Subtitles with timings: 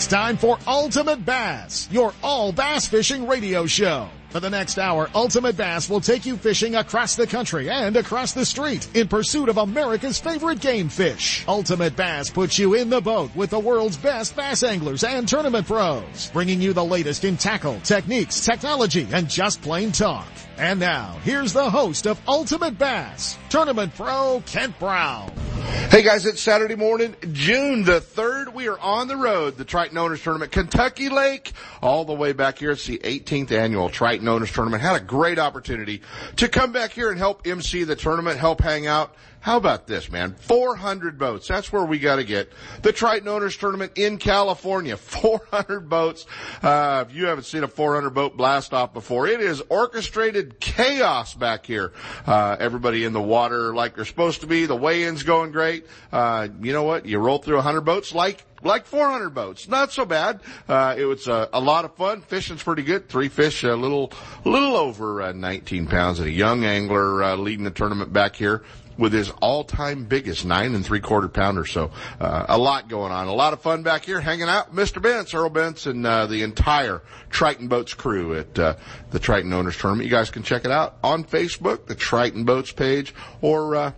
[0.00, 4.08] It's time for Ultimate Bass, your all bass fishing radio show.
[4.30, 8.32] For the next hour, Ultimate Bass will take you fishing across the country and across
[8.32, 11.44] the street in pursuit of America's favorite game fish.
[11.46, 15.66] Ultimate Bass puts you in the boat with the world's best bass anglers and tournament
[15.66, 20.26] pros, bringing you the latest in tackle, techniques, technology, and just plain talk.
[20.60, 25.32] And now, here's the host of Ultimate Bass, Tournament Pro Kent Brown.
[25.88, 28.52] Hey guys, it's Saturday morning, June the 3rd.
[28.52, 32.58] We are on the road, the Triton Owners Tournament, Kentucky Lake, all the way back
[32.58, 32.72] here.
[32.72, 34.82] It's the 18th annual Triton Owners Tournament.
[34.82, 36.02] Had a great opportunity
[36.36, 39.14] to come back here and help MC the tournament, help hang out.
[39.40, 40.34] How about this, man?
[40.34, 41.48] 400 boats.
[41.48, 42.52] That's where we got to get.
[42.82, 44.96] The Triton Owners Tournament in California.
[44.98, 46.26] 400 boats.
[46.62, 51.32] Uh, if you haven't seen a 400 boat blast off before, it is orchestrated chaos
[51.32, 51.92] back here.
[52.26, 54.66] Uh, everybody in the water like they're supposed to be.
[54.66, 55.86] The weigh-in's going great.
[56.12, 57.06] Uh, you know what?
[57.06, 59.68] You roll through 100 boats like like 400 boats.
[59.68, 60.40] Not so bad.
[60.68, 62.20] Uh, it was a lot of fun.
[62.20, 63.08] Fishing's pretty good.
[63.08, 64.12] Three fish, a little,
[64.44, 66.20] little over uh, 19 pounds.
[66.20, 68.62] And a young angler uh, leading the tournament back here
[69.00, 71.64] with his all-time biggest nine and three quarter pounder.
[71.64, 74.74] So uh, a lot going on, a lot of fun back here, hanging out.
[74.74, 75.02] Mr.
[75.02, 78.76] Bentz, Earl Bentz, and uh, the entire Triton Boats crew at uh,
[79.10, 80.04] the Triton Owners Tournament.
[80.04, 83.92] You guys can check it out on Facebook, the Triton Boats page, or uh,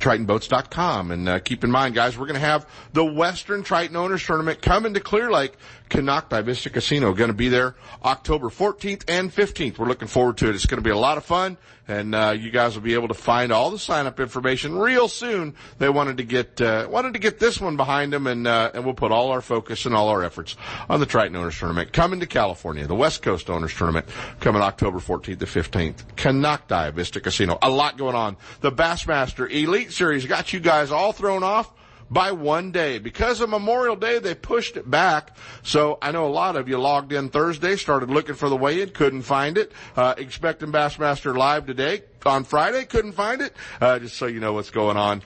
[0.00, 1.12] TritonBoats.com.
[1.12, 4.60] And uh, keep in mind, guys, we're going to have the Western Triton Owners Tournament
[4.60, 5.54] coming to Clear Lake
[5.90, 7.12] Konocti Vista Casino.
[7.12, 9.78] Going to be there October 14th and 15th.
[9.78, 10.54] We're looking forward to it.
[10.54, 13.08] It's going to be a lot of fun, and uh, you guys will be able
[13.08, 15.54] to find all the sign up information real soon.
[15.78, 18.84] They wanted to get uh, wanted to get this one behind them, and uh, and
[18.84, 20.56] we'll put all our focus and all our efforts
[20.88, 24.06] on the Triton Owners Tournament coming to California, the West Coast Owners Tournament
[24.40, 26.04] coming October 14th to 15th.
[26.16, 27.58] Konocti Vista Casino.
[27.62, 28.36] A lot going on.
[28.60, 31.70] The Bassmaster Elite Series got you guys all thrown off
[32.10, 32.98] by one day.
[32.98, 35.36] Because of Memorial Day, they pushed it back.
[35.62, 38.90] So I know a lot of you logged in Thursday, started looking for the weigh-in,
[38.90, 42.02] couldn't find it, uh, expecting Bassmaster Live today.
[42.26, 43.52] On Friday, couldn't find it.
[43.80, 45.22] Uh, just so you know what's going on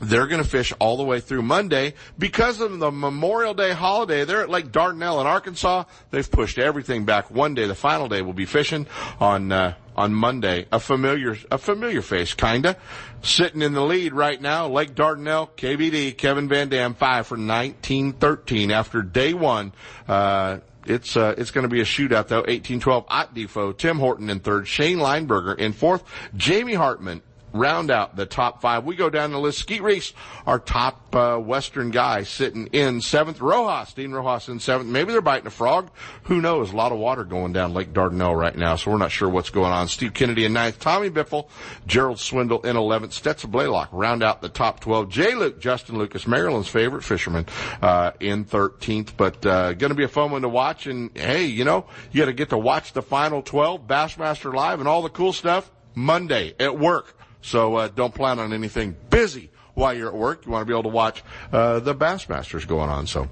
[0.00, 4.24] they're going to fish all the way through Monday because of the Memorial Day holiday.
[4.24, 5.84] They're at Lake Dardanelle in Arkansas.
[6.10, 7.66] They've pushed everything back one day.
[7.66, 8.86] The final day will be fishing
[9.20, 10.66] on uh, on Monday.
[10.70, 12.76] A familiar, a familiar face, kinda.
[13.20, 18.70] Sitting in the lead right now, Lake Dardanelle, KVD, Kevin Van Dam, five for 1913
[18.70, 19.72] after day one.
[20.06, 22.44] Uh, it's uh, it's going to be a shootout though.
[22.44, 26.04] 18-12 Ott DeFoe, Tim Horton in third, Shane Lineberger in fourth,
[26.36, 27.20] Jamie Hartman
[27.52, 28.84] round out the top five.
[28.84, 29.58] We go down the list.
[29.58, 30.12] Skeet Reese,
[30.46, 33.40] our top uh, Western guy, sitting in seventh.
[33.40, 34.88] Rojas, Dean Rojas in seventh.
[34.88, 35.90] Maybe they're biting a frog.
[36.24, 36.72] Who knows?
[36.72, 39.50] A lot of water going down Lake Dardanelle right now, so we're not sure what's
[39.50, 39.88] going on.
[39.88, 40.78] Steve Kennedy in ninth.
[40.78, 41.48] Tommy Biffle,
[41.86, 43.12] Gerald Swindle in eleventh.
[43.12, 45.08] Stetson Blaylock round out the top twelve.
[45.08, 47.46] Jay Luke, Justin Lucas, Maryland's favorite fisherman,
[47.82, 49.16] uh, in thirteenth.
[49.16, 50.86] But uh, going to be a fun one to watch.
[50.86, 54.80] And hey, you know, you got to get to watch the final twelve Bassmaster Live
[54.80, 57.14] and all the cool stuff Monday at work.
[57.42, 60.44] So uh, don't plan on anything busy while you're at work.
[60.44, 61.22] You want to be able to watch
[61.52, 63.06] uh, the Bassmasters going on.
[63.06, 63.28] So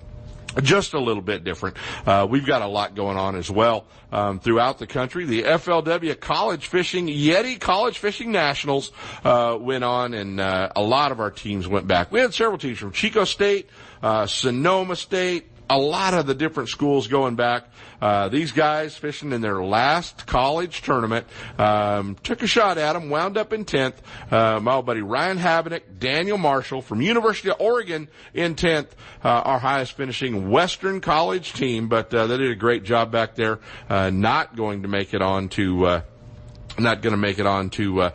[0.62, 1.77] just a little bit different.
[2.06, 5.25] Uh, we've got a lot going on as well um, throughout the country.
[5.25, 8.93] The FLW College Fishing Yeti College Fishing Nationals
[9.25, 12.11] uh, went on, and uh, a lot of our teams went back.
[12.11, 13.69] We had several teams from Chico State,
[14.03, 17.65] uh, Sonoma State, a lot of the different schools going back.
[18.01, 21.27] Uh, these guys fishing in their last college tournament
[21.59, 24.01] um, took a shot at them, wound up in tenth.
[24.31, 29.29] Uh, my old buddy Ryan Habenik, Daniel Marshall from University of Oregon in tenth, uh,
[29.29, 31.89] our highest finishing Western College team.
[31.89, 33.61] But uh, they did a great job back there.
[33.89, 35.87] Uh, not going to make it on to.
[35.87, 36.01] Uh,
[36.79, 38.12] not going to make it on to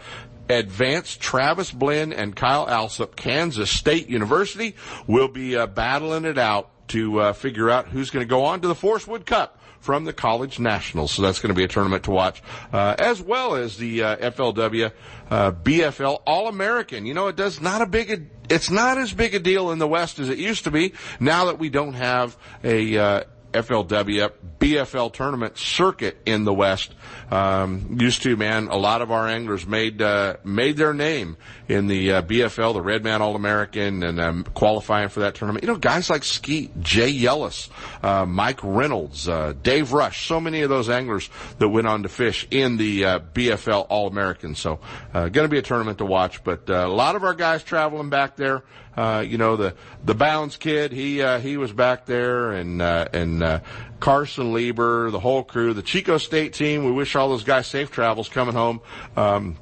[0.57, 4.75] advanced Travis Blinn and Kyle Alsop, Kansas State University,
[5.07, 8.61] will be uh, battling it out to uh, figure out who's going to go on
[8.61, 11.11] to the Forrest Wood Cup from the College Nationals.
[11.11, 14.31] So that's going to be a tournament to watch, uh, as well as the uh,
[14.31, 14.91] FLW
[15.29, 17.05] uh, BFL All American.
[17.05, 18.29] You know, it does not a big.
[18.49, 20.93] It's not as big a deal in the West as it used to be.
[21.19, 26.93] Now that we don't have a uh, FLW BFL tournament circuit in the West.
[27.31, 31.37] Um, used to, man, a lot of our anglers made uh, made their name
[31.67, 35.63] in the uh, BFL, the Red Man All American, and um, qualifying for that tournament.
[35.63, 37.69] You know, guys like Skeet, Jay Yelas,
[38.03, 42.09] uh, Mike Reynolds, uh, Dave Rush, so many of those anglers that went on to
[42.09, 44.53] fish in the uh, BFL All American.
[44.53, 44.79] So,
[45.13, 46.43] uh, going to be a tournament to watch.
[46.43, 48.63] But a lot of our guys traveling back there.
[48.95, 50.91] Uh, you know the the Bounds kid.
[50.91, 53.59] He uh, he was back there, and uh, and uh,
[53.99, 56.83] Carson Lieber, the whole crew, the Chico State team.
[56.83, 58.81] We wish all those guys safe travels coming home.
[59.15, 59.57] Um,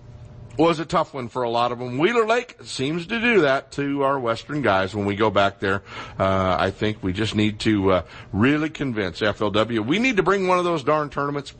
[0.59, 1.97] was a tough one for a lot of them.
[1.97, 5.83] Wheeler Lake seems to do that to our Western guys when we go back there.
[6.19, 8.01] Uh, I think we just need to uh,
[8.33, 9.85] really convince FLW.
[9.85, 11.53] We need to bring one of those darn tournaments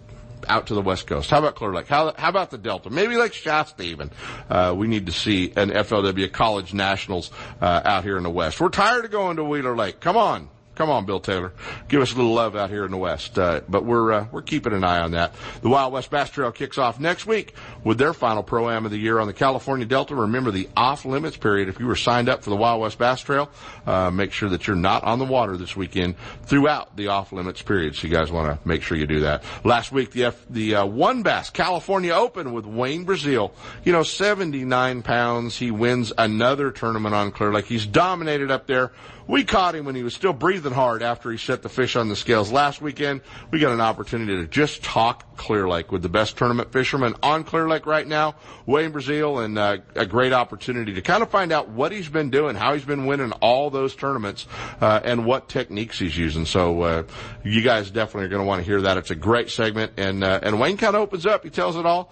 [0.48, 1.30] out to the West Coast.
[1.30, 1.88] How about Clear Lake?
[1.88, 2.90] How, how about the Delta?
[2.90, 4.12] Maybe like Shasta even.
[4.50, 7.32] Uh, we need to see an FLW College Nationals
[7.62, 8.60] uh, out here in the West.
[8.60, 10.00] We're tired of going to Wheeler Lake.
[10.00, 10.50] Come on.
[10.80, 11.52] Come on, Bill Taylor.
[11.90, 13.38] Give us a little love out here in the West.
[13.38, 15.36] Uh, but we're, uh, we're keeping an eye on that.
[15.62, 17.54] The Wild West Bass Trail kicks off next week
[17.84, 20.16] with their final Pro-Am of the year on the California Delta.
[20.16, 21.68] Remember the off limits period.
[21.68, 23.50] If you were signed up for the Wild West Bass Trail,
[23.86, 27.62] uh, make sure that you're not on the water this weekend throughout the off limits
[27.62, 27.98] period.
[27.98, 29.44] So you guys want to make sure you do that.
[29.66, 33.52] Last week, the F, the, uh, one bass California Open with Wayne Breazeale.
[33.84, 35.58] You know, 79 pounds.
[35.58, 37.66] He wins another tournament on Clear Lake.
[37.66, 38.94] He's dominated up there
[39.30, 42.10] we caught him when he was still breathing hard after he set the fish on
[42.10, 42.52] the scales.
[42.52, 43.22] Last weekend,
[43.52, 47.44] we got an opportunity to just talk Clear Lake with the best tournament fisherman on
[47.44, 48.34] Clear Lake right now,
[48.66, 52.32] Wayne Breazeale, and uh, a great opportunity to kind of find out what he's been
[52.32, 54.48] doing, how he's been winning all those tournaments,
[54.82, 56.48] uh, and what techniques he's using.
[56.48, 57.04] So, uh,
[57.44, 58.98] you guys definitely are going to want to hear that.
[58.98, 61.44] It's a great segment, and uh, and Wayne kind of opens up.
[61.44, 62.12] He tells it all.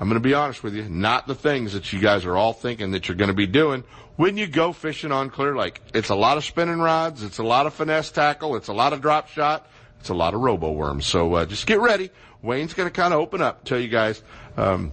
[0.00, 2.52] I'm going to be honest with you, not the things that you guys are all
[2.52, 3.84] thinking that you're going to be doing
[4.16, 5.80] when you go fishing on Clear Lake.
[5.94, 7.22] It's a lot of spinning rods.
[7.22, 8.56] It's a lot of finesse tackle.
[8.56, 9.66] It's a lot of drop shot.
[10.00, 11.06] It's a lot of robo worms.
[11.06, 12.10] So uh, just get ready.
[12.42, 14.20] Wayne's going to kind of open up, tell you guys
[14.56, 14.92] um,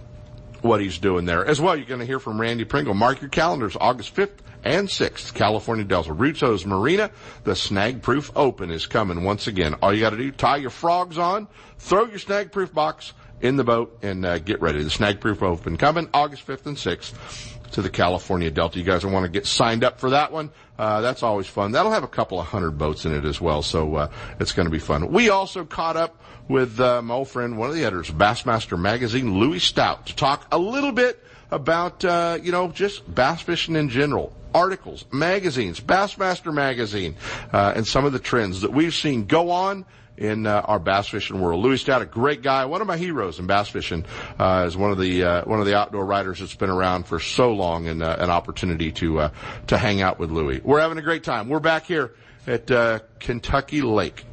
[0.62, 1.44] what he's doing there.
[1.44, 2.94] As well, you're going to hear from Randy Pringle.
[2.94, 6.12] Mark your calendars, August 5th and 6th, California Delta.
[6.12, 7.10] Russo's Marina,
[7.44, 9.74] the Snag Proof Open is coming once again.
[9.82, 13.56] All you got to do, tie your frogs on, throw your Snag Proof box in
[13.56, 14.82] the boat, and uh, get ready.
[14.82, 18.78] The Snag Proof Open coming August 5th and 6th to the California Delta.
[18.78, 20.50] You guys want to get signed up for that one?
[20.78, 21.72] Uh, that's always fun.
[21.72, 24.66] That'll have a couple of hundred boats in it as well, so uh, it's going
[24.66, 25.12] to be fun.
[25.12, 28.78] We also caught up with uh, my old friend, one of the editors of Bassmaster
[28.78, 33.76] Magazine, Louie Stout, to talk a little bit about uh, you know just bass fishing
[33.76, 34.34] in general.
[34.52, 37.14] Articles, magazines, Bassmaster Magazine,
[37.52, 39.84] uh, and some of the trends that we've seen go on
[40.20, 41.64] in uh, our bass fishing world.
[41.64, 44.04] Louie Stout, a great guy, one of my heroes in bass fishing,
[44.38, 47.18] uh, is one of the uh, one of the outdoor writers that's been around for
[47.18, 49.30] so long, and uh, an opportunity to uh,
[49.68, 50.60] to hang out with Louie.
[50.62, 51.48] We're having a great time.
[51.48, 52.12] We're back here
[52.46, 54.24] at uh, Kentucky Lake.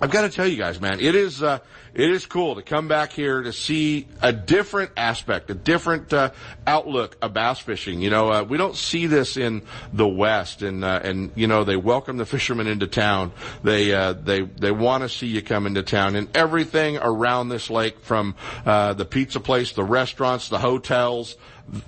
[0.00, 1.60] I've got to tell you guys, man, it is uh,
[1.98, 6.30] it is cool to come back here to see a different aspect, a different uh,
[6.64, 8.00] outlook of bass fishing.
[8.00, 9.62] You know, uh, we don't see this in
[9.92, 13.32] the West, and uh, and you know they welcome the fishermen into town.
[13.64, 17.68] They uh, they they want to see you come into town, and everything around this
[17.68, 21.36] lake, from uh, the pizza place, the restaurants, the hotels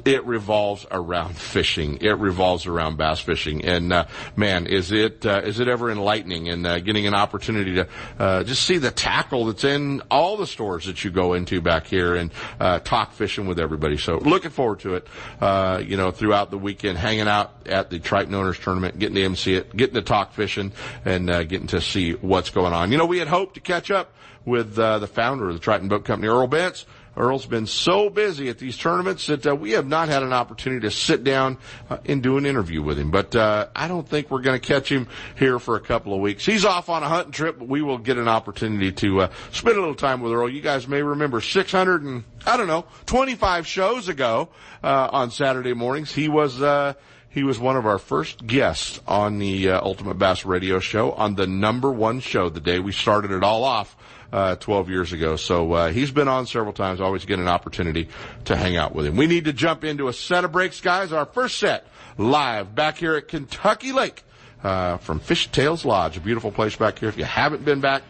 [0.04, 1.98] it revolves around fishing.
[2.00, 3.64] It revolves around bass fishing.
[3.64, 4.06] And uh,
[4.36, 7.88] man, is it uh, is it ever enlightening and uh, getting an opportunity to
[8.18, 11.86] uh, just see the tackle that's in all the stores that you go into back
[11.86, 13.96] here and uh, talk fishing with everybody.
[13.96, 15.06] So looking forward to it.
[15.40, 19.22] Uh, you know, throughout the weekend, hanging out at the Triton Owners Tournament, getting to
[19.22, 20.72] MC it, getting to talk fishing,
[21.04, 22.92] and getting to see what's going on.
[22.92, 24.12] You know, we had hoped to catch up
[24.44, 26.84] with the founder of the Triton Boat Company, Earl Bentz.
[27.20, 30.80] Earl's been so busy at these tournaments that uh, we have not had an opportunity
[30.80, 31.58] to sit down
[31.88, 33.10] uh, and do an interview with him.
[33.10, 35.06] But uh, I don't think we're going to catch him
[35.36, 36.46] here for a couple of weeks.
[36.46, 39.76] He's off on a hunting trip, but we will get an opportunity to uh, spend
[39.76, 40.48] a little time with Earl.
[40.48, 44.48] You guys may remember 600 and I don't know 25 shows ago
[44.82, 46.12] uh, on Saturday mornings.
[46.12, 46.60] He was.
[46.60, 46.94] Uh,
[47.32, 51.36] he was one of our first guests on the uh, Ultimate Bass Radio Show on
[51.36, 53.96] the number one show the day we started it all off
[54.32, 55.36] uh, 12 years ago.
[55.36, 57.00] So uh, he's been on several times.
[57.00, 58.08] Always get an opportunity
[58.44, 59.16] to hang out with him.
[59.16, 61.12] We need to jump into a set of breaks, guys.
[61.12, 61.86] Our first set
[62.18, 64.22] live back here at Kentucky Lake
[64.62, 67.08] uh, from Fishtails Lodge, a beautiful place back here.
[67.08, 68.02] If you haven't been back,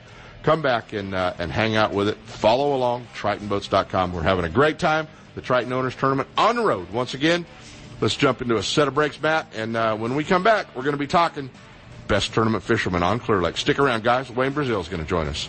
[0.42, 2.16] come back and uh, and hang out with it.
[2.24, 4.12] Follow along, TritonBoats.com.
[4.12, 5.08] We're having a great time.
[5.34, 7.46] The Triton Owners Tournament on the road once again.
[8.00, 9.52] Let's jump into a set of breaks, Matt.
[9.54, 11.50] And uh, when we come back, we're going to be talking
[12.08, 13.56] best tournament fisherman on Clear Lake.
[13.56, 14.30] Stick around, guys.
[14.30, 15.48] Wayne Breazeale is going to join us.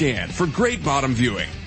[0.00, 1.46] scan for great bottom viewing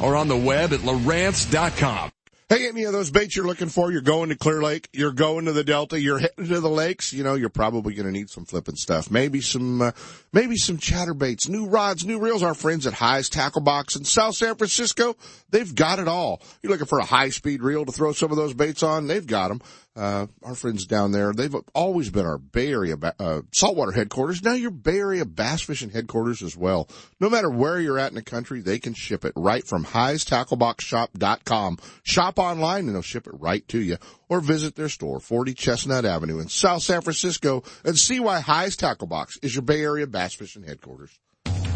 [0.00, 2.10] or on the web at Lowrance.com.
[2.48, 3.90] Hey, any of those baits you're looking for?
[3.90, 4.88] You're going to Clear Lake.
[4.92, 6.00] You're going to the Delta.
[6.00, 7.12] You're heading to the lakes.
[7.12, 9.10] You know, you're probably going to need some flipping stuff.
[9.10, 9.90] Maybe some, uh,
[10.32, 12.44] maybe some chatter baits, new rods, new reels.
[12.44, 15.16] Our friends at High's Tackle Box in South San Francisco,
[15.50, 16.40] they've got it all.
[16.62, 19.08] You're looking for a high speed reel to throw some of those baits on?
[19.08, 19.60] They've got them
[19.96, 24.42] uh, our friends down there, they've always been our Bay Area uh, saltwater headquarters.
[24.42, 26.88] Now your Bay Area bass fishing headquarters as well.
[27.18, 31.78] No matter where you're at in the country, they can ship it right from HighsTackleBoxShop.com.
[32.02, 33.96] Shop online and they'll ship it right to you.
[34.28, 38.76] Or visit their store, 40 Chestnut Avenue in South San Francisco and see why High's
[38.76, 41.18] Tackle Box is your Bay Area bass fishing headquarters.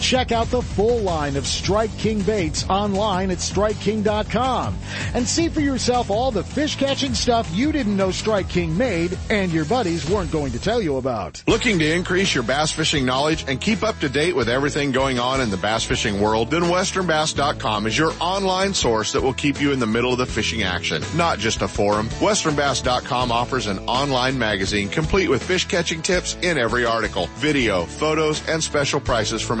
[0.00, 4.78] Check out the full line of Strike King baits online at StrikeKing.com
[5.14, 9.18] and see for yourself all the fish catching stuff you didn't know Strike King made
[9.30, 11.42] and your buddies weren't going to tell you about.
[11.46, 15.18] Looking to increase your bass fishing knowledge and keep up to date with everything going
[15.18, 19.60] on in the bass fishing world, then WesternBass.com is your online source that will keep
[19.60, 22.08] you in the middle of the fishing action, not just a forum.
[22.20, 28.46] WesternBass.com offers an online magazine complete with fish catching tips in every article, video, photos,
[28.48, 29.60] and special prices from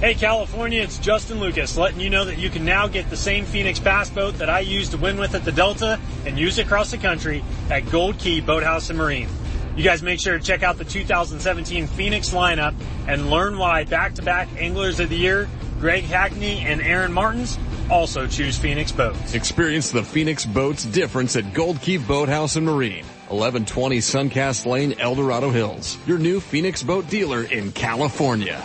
[0.00, 3.44] Hey California, it's Justin Lucas letting you know that you can now get the same
[3.44, 6.92] Phoenix bass boat that I used to win with at the Delta and use across
[6.92, 9.28] the country at Gold Key Boathouse and Marine.
[9.74, 12.76] You guys make sure to check out the 2017 Phoenix lineup
[13.08, 15.48] and learn why back-to-back Anglers of the Year,
[15.80, 17.58] Greg Hackney and Aaron Martens,
[17.90, 19.34] also choose Phoenix Boats.
[19.34, 23.04] Experience the Phoenix Boats difference at Gold Key Boathouse and Marine.
[23.30, 25.98] 1120 Suncast Lane, El Dorado Hills.
[26.06, 28.64] Your new Phoenix boat dealer in California.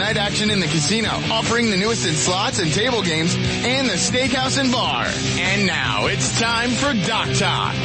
[0.01, 3.93] night action in the casino, offering the newest in slots and table games, and the
[3.93, 5.05] steakhouse and bar.
[5.05, 7.75] And now it's time for Dock Talk.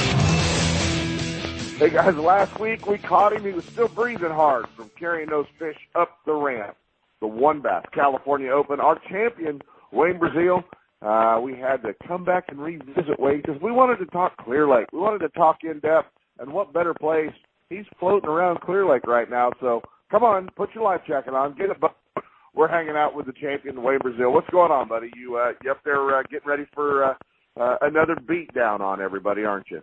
[1.77, 3.45] Hey guys, last week we caught him.
[3.45, 6.75] He was still breathing hard from carrying those fish up the ramp.
[7.21, 8.81] The One Bass California Open.
[8.81, 9.61] Our champion,
[9.93, 10.65] Wayne Breazeale,
[11.03, 14.67] uh, we had to come back and revisit Wayne because we wanted to talk Clear
[14.67, 14.87] Lake.
[14.91, 16.09] We wanted to talk in depth,
[16.39, 17.33] and what better place?
[17.69, 21.57] He's floating around Clear Lake right now, so come on, put your life jacket on,
[21.57, 21.97] get a boat.
[22.55, 24.33] We're hanging out with the champion, Wayne Breazeale.
[24.33, 25.11] What's going on, buddy?
[25.15, 27.15] You uh, you up there uh, getting ready for uh,
[27.61, 29.83] uh, another beat down on everybody, aren't you?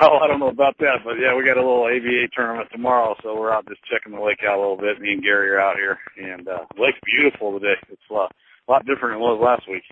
[0.00, 3.16] Oh, I don't know about that, but yeah, we got a little ABA tournament tomorrow,
[3.22, 5.00] so we're out just checking the lake out a little bit.
[5.00, 7.74] Me and Gary are out here, and uh, the lake's beautiful today.
[7.88, 8.32] It's a lot,
[8.68, 9.82] a lot different than it was last week.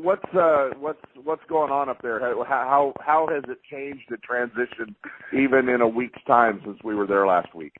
[0.00, 2.20] What's uh what's what's going on up there?
[2.20, 4.94] How how how has it changed the transition,
[5.32, 7.72] even in a week's time since we were there last week?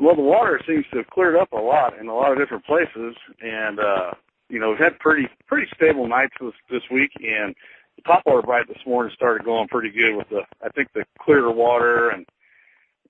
[0.00, 2.64] Well, the water seems to have cleared up a lot in a lot of different
[2.64, 4.12] places, and uh,
[4.48, 7.54] you know we've had pretty pretty stable nights this this week, and
[7.96, 11.04] the top water bite this morning started going pretty good with the I think the
[11.20, 12.26] clearer water, and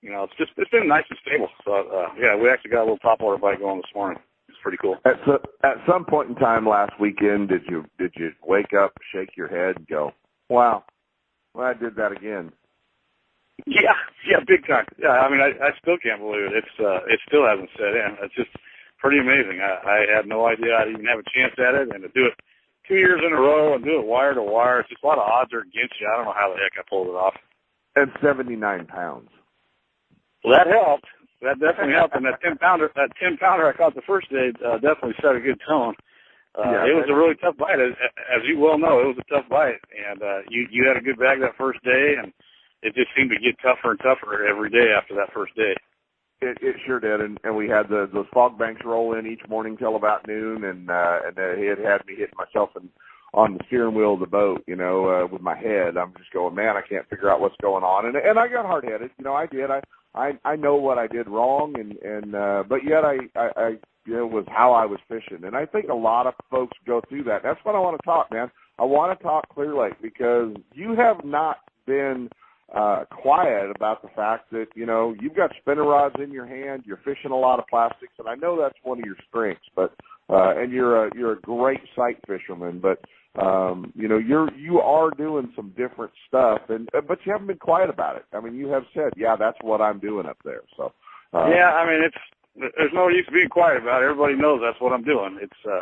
[0.01, 1.49] you know it's just it's been nice and stable.
[1.63, 4.57] So uh, yeah, we actually got a little top water bite going this morning It's
[4.63, 4.97] pretty cool.
[5.05, 8.93] At so, at some point in time last weekend, did you did you wake up,
[9.13, 10.11] shake your head, and go,
[10.49, 10.85] "Wow,
[11.53, 12.51] well, I did that again."
[13.67, 13.95] Yeah,
[14.27, 14.85] yeah, big time.
[14.97, 16.63] Yeah, I mean, I, I still can't believe it.
[16.63, 18.17] It's uh, it still hasn't set in.
[18.23, 18.49] It's just
[18.99, 19.61] pretty amazing.
[19.61, 22.27] I, I had no idea I'd even have a chance at it, and to do
[22.27, 22.35] it
[22.87, 25.17] two years in a row and do it wire to wire, it's just a lot
[25.17, 26.07] of odds are against you.
[26.07, 27.35] I don't know how the heck I pulled it off.
[27.95, 29.29] And seventy nine pounds.
[30.43, 31.07] Well, that helped
[31.41, 32.15] that definitely helped.
[32.15, 35.35] And that ten pounder, that ten pounder I caught the first day, uh, definitely set
[35.35, 35.95] a good tone.
[36.57, 37.93] Uh, yeah, it was a really tough bite, as,
[38.33, 38.99] as you well know.
[38.99, 41.79] It was a tough bite, and uh, you you had a good bag that first
[41.83, 42.33] day, and
[42.81, 45.75] it just seemed to get tougher and tougher every day after that first day.
[46.41, 49.41] It, it sure did, and, and we had the those fog banks roll in each
[49.49, 52.89] morning till about noon, and uh, and it had me hitting myself and
[53.33, 55.97] on the steering wheel of the boat, you know, uh, with my head.
[55.97, 58.65] I'm just going, man, I can't figure out what's going on, and and I got
[58.65, 59.69] hard headed, you know, I did.
[59.69, 59.81] I
[60.15, 63.69] I I know what I did wrong, and and uh, but yet I I, I
[64.05, 67.01] you know was how I was fishing, and I think a lot of folks go
[67.09, 67.43] through that.
[67.43, 68.49] That's what I want to talk, man.
[68.79, 72.29] I want to talk Clear Lake because you have not been
[72.75, 76.83] uh, quiet about the fact that you know you've got spinner rods in your hand,
[76.85, 79.65] you're fishing a lot of plastics, and I know that's one of your strengths.
[79.75, 79.93] But
[80.29, 82.99] uh, and you're a you're a great sight fisherman, but
[83.41, 87.47] um, you know, you're you are doing some different stuff, and uh, but you haven't
[87.47, 88.25] been quiet about it.
[88.33, 90.61] I mean, you have said, yeah, that's what I'm doing up there.
[90.75, 90.93] So
[91.33, 92.17] uh, yeah, I mean, it's
[92.75, 94.05] there's no use being quiet about it.
[94.05, 95.37] Everybody knows that's what I'm doing.
[95.41, 95.81] It's uh,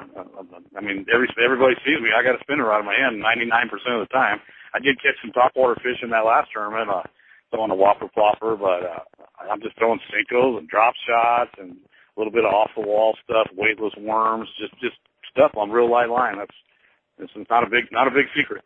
[0.78, 2.10] I mean, every everybody sees me.
[2.16, 4.40] I got a spinner rod in my hand 99% of the time.
[4.74, 6.90] I did catch some topwater fish in that last tournament.
[6.90, 7.04] Uh,
[7.52, 12.20] throwing a whopper plopper, but uh, I'm just throwing Senkos and drop shots and a
[12.20, 14.98] little bit of off the wall stuff, weightless worms, just just
[15.32, 16.38] stuff on real light line.
[16.38, 16.58] That's
[17.18, 18.64] this is not a big not a big secret.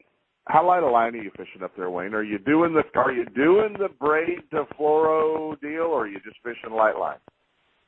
[0.47, 2.13] How light a line are you fishing up there, Wayne?
[2.13, 6.19] Are you doing the are you doing the braid to fluoro deal, or are you
[6.25, 7.19] just fishing light line?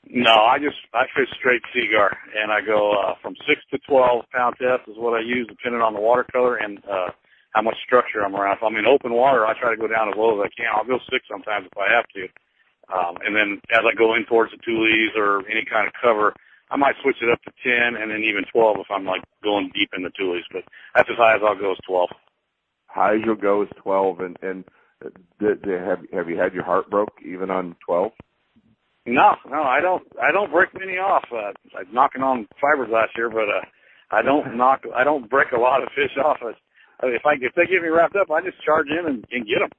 [0.05, 4.25] No, I just I fish straight Seaguar, and I go uh, from six to twelve
[4.31, 7.09] pound test is what I use, depending on the watercolor and uh,
[7.53, 8.57] how much structure I'm around.
[8.57, 10.73] If I'm in open water, I try to go down as low as I can.
[10.73, 12.23] I'll go six sometimes if I have to,
[12.89, 16.33] um, and then as I go in towards the tules or any kind of cover,
[16.69, 19.71] I might switch it up to 10 and then even 12 if I'm like going
[19.73, 20.63] deep in the tules, but
[20.95, 22.09] that's as high as I'll go is 12.
[22.87, 24.63] High as you'll go is 12 and, and
[25.39, 28.11] did, did, have, have you had your heart broke even on 12?
[29.05, 31.25] No, no, I don't, I don't break many off.
[31.31, 33.65] Uh, I'm knocking on fiberglass here, but, uh,
[34.11, 36.37] I don't knock, I don't break a lot of fish off.
[37.01, 39.59] If I, if they get me wrapped up, I just charge in and, and get
[39.59, 39.69] them.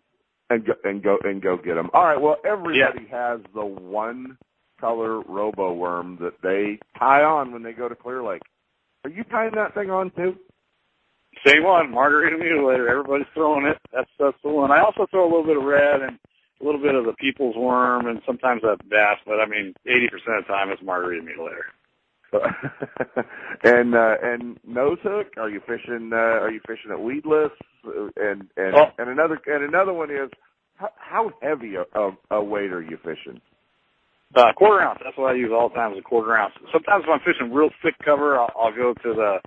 [0.51, 1.91] And go, and go, and go get them.
[1.95, 2.21] All right.
[2.21, 3.31] Well, everybody yeah.
[3.33, 4.37] has the one
[4.81, 8.43] color robo worm that they tie on when they go to Clear Lake.
[9.05, 10.37] Are you tying that thing on too?
[11.47, 12.89] Same one, margarita mutilator.
[12.89, 13.79] Everybody's throwing it.
[13.93, 14.71] That's that's the one.
[14.71, 16.19] I also throw a little bit of red and
[16.61, 20.05] a little bit of the people's worm and sometimes that bass, but I mean, 80%
[20.39, 21.75] of the time it's margarita mutilator.
[23.65, 25.29] and uh, and nose hook?
[25.37, 26.11] Are you fishing?
[26.13, 27.53] Uh, are you fishing at weedless?
[27.85, 28.87] And and oh.
[28.99, 30.31] and another and another one is
[30.77, 33.41] how, how heavy a, a, a weight are you fishing?
[34.35, 34.99] Uh, quarter ounce.
[35.05, 36.55] That's what I use all the time is a quarter ounce.
[36.73, 39.39] Sometimes if I'm fishing real thick cover, I'll, I'll go to the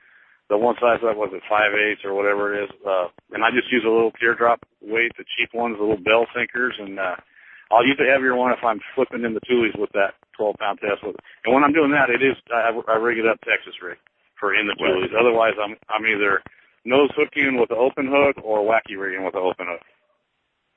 [0.49, 3.51] the one size that was it five eighths or whatever it is, uh, and I
[3.51, 7.15] just use a little teardrop weight, the cheap ones, the little bell sinkers, and uh,
[7.71, 10.79] I'll use the heavier one if I'm flipping in the tules with that 12 pound
[10.79, 11.03] test.
[11.03, 13.97] With, and when I'm doing that, it is I, I rig it up Texas rig
[14.39, 15.11] for in the tules.
[15.17, 16.41] Otherwise, I'm I'm either
[16.85, 19.81] nose hooking with an open hook or wacky rigging with an open hook.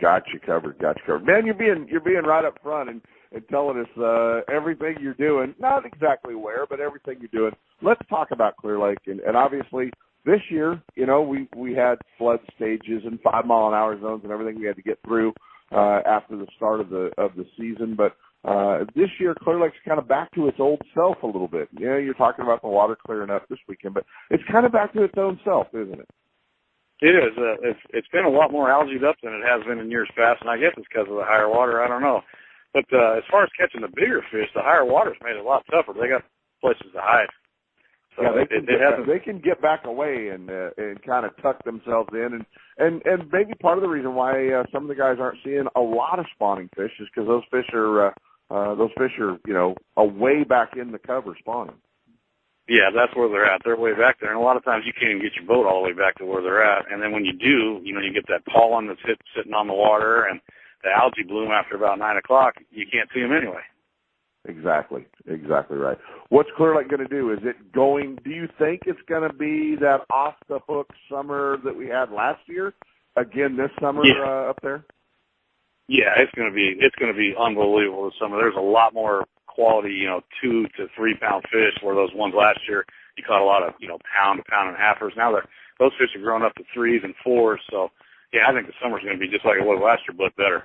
[0.00, 0.78] Got you covered.
[0.78, 1.26] Got you covered.
[1.26, 3.00] Man, you're being you're being right up front and
[3.32, 5.54] and telling us uh, everything you're doing.
[5.60, 7.52] Not exactly where, but everything you're doing.
[7.82, 9.92] Let's talk about Clear Lake, and, and obviously
[10.24, 14.22] this year, you know, we we had flood stages and five mile an hour zones
[14.24, 15.32] and everything we had to get through
[15.72, 17.96] uh, after the start of the of the season.
[17.96, 18.16] But
[18.48, 21.68] uh, this year, Clear Lake's kind of back to its old self a little bit.
[21.78, 24.72] You know, you're talking about the water clearing up this weekend, but it's kind of
[24.72, 26.08] back to its own self, isn't it?
[27.00, 27.32] It is.
[27.36, 30.10] Uh, it's it's been a lot more algaed up than it has been in years
[30.16, 31.82] past, and I guess it's because of the higher water.
[31.82, 32.20] I don't know.
[32.72, 35.48] But uh, as far as catching the bigger fish, the higher water's made it a
[35.48, 35.92] lot tougher.
[35.92, 36.22] They got
[36.60, 37.28] places to hide.
[38.20, 39.06] So yeah, they can it, get, hasn't.
[39.06, 42.44] they can get back away and uh, and kind of tuck themselves in, and
[42.76, 45.64] and and maybe part of the reason why uh, some of the guys aren't seeing
[45.74, 48.12] a lot of spawning fish is because those fish are uh,
[48.50, 51.80] uh, those fish are you know away back in the cover spawning.
[52.68, 53.62] Yeah, that's where they're at.
[53.64, 55.66] They're way back there, and a lot of times you can't even get your boat
[55.66, 56.92] all the way back to where they're at.
[56.92, 59.66] And then when you do, you know, you get that pollen that's hit, sitting on
[59.66, 60.40] the water, and
[60.84, 62.54] the algae bloom after about nine o'clock.
[62.70, 63.64] You can't see them anyway.
[64.46, 65.98] Exactly, exactly right.
[66.30, 67.30] What's Clear Lake going to do?
[67.30, 68.18] Is it going?
[68.24, 72.10] Do you think it's going to be that off the hook summer that we had
[72.10, 72.72] last year
[73.16, 74.24] again this summer Yeah.
[74.24, 74.84] uh, up there?
[75.88, 78.36] Yeah, it's gonna be it's gonna be unbelievable this summer.
[78.36, 81.74] There's a lot more quality, you know, two to three pound fish.
[81.82, 82.86] Where those ones last year
[83.18, 85.16] you caught a lot of, you know, pound to pound and a halfers.
[85.16, 85.48] Now they're
[85.80, 87.60] those fish are growing up to threes and fours.
[87.70, 87.90] So
[88.32, 90.64] yeah, I think the summer's gonna be just like it was last year, but better.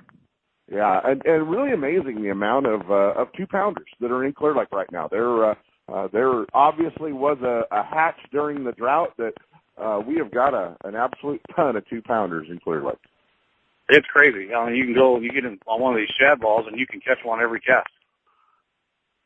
[0.70, 4.32] Yeah, and and really amazing the amount of uh, of two pounders that are in
[4.32, 5.06] Clear Lake right now.
[5.08, 5.54] There uh,
[5.92, 9.34] uh, there obviously was a, a hatch during the drought that
[9.78, 12.98] uh, we have got a an absolute ton of two pounders in Clear Lake.
[13.88, 14.52] It's crazy.
[14.52, 16.78] I mean, you can go, you get in on one of these shad balls, and
[16.78, 17.88] you can catch one every cast.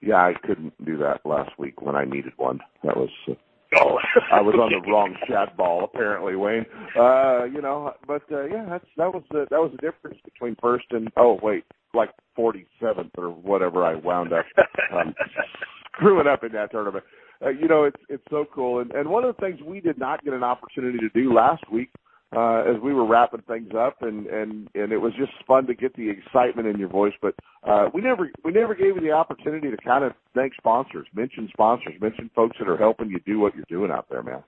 [0.03, 2.61] Yeah, I couldn't do that last week when I needed one.
[2.85, 3.35] That was uh,
[3.79, 3.99] Oh,
[4.33, 6.67] I was on the wrong shad ball apparently, Wayne.
[6.99, 10.57] Uh, you know, but uh, yeah, that's that was the that was the difference between
[10.61, 14.45] first and oh wait, like forty seventh or whatever I wound up
[14.93, 15.15] um,
[15.93, 17.05] screwing up in that tournament.
[17.45, 19.99] Uh, you know, it's it's so cool, and and one of the things we did
[19.99, 21.91] not get an opportunity to do last week.
[22.35, 25.75] Uh, as we were wrapping things up, and and and it was just fun to
[25.75, 27.15] get the excitement in your voice.
[27.21, 31.09] But uh, we never we never gave you the opportunity to kind of thank sponsors,
[31.13, 34.45] mention sponsors, mention folks that are helping you do what you're doing out there, man.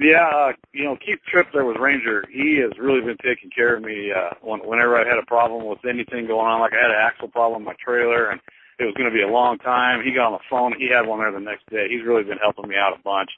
[0.00, 2.24] Yeah, uh, you know, Keith Tripp there with Ranger.
[2.32, 5.66] He has really been taking care of me uh, when, whenever I had a problem
[5.66, 6.60] with anything going on.
[6.60, 8.40] Like I had an axle problem in my trailer, and
[8.78, 10.02] it was going to be a long time.
[10.02, 10.72] He got on the phone.
[10.78, 11.86] He had one there the next day.
[11.90, 13.28] He's really been helping me out a bunch.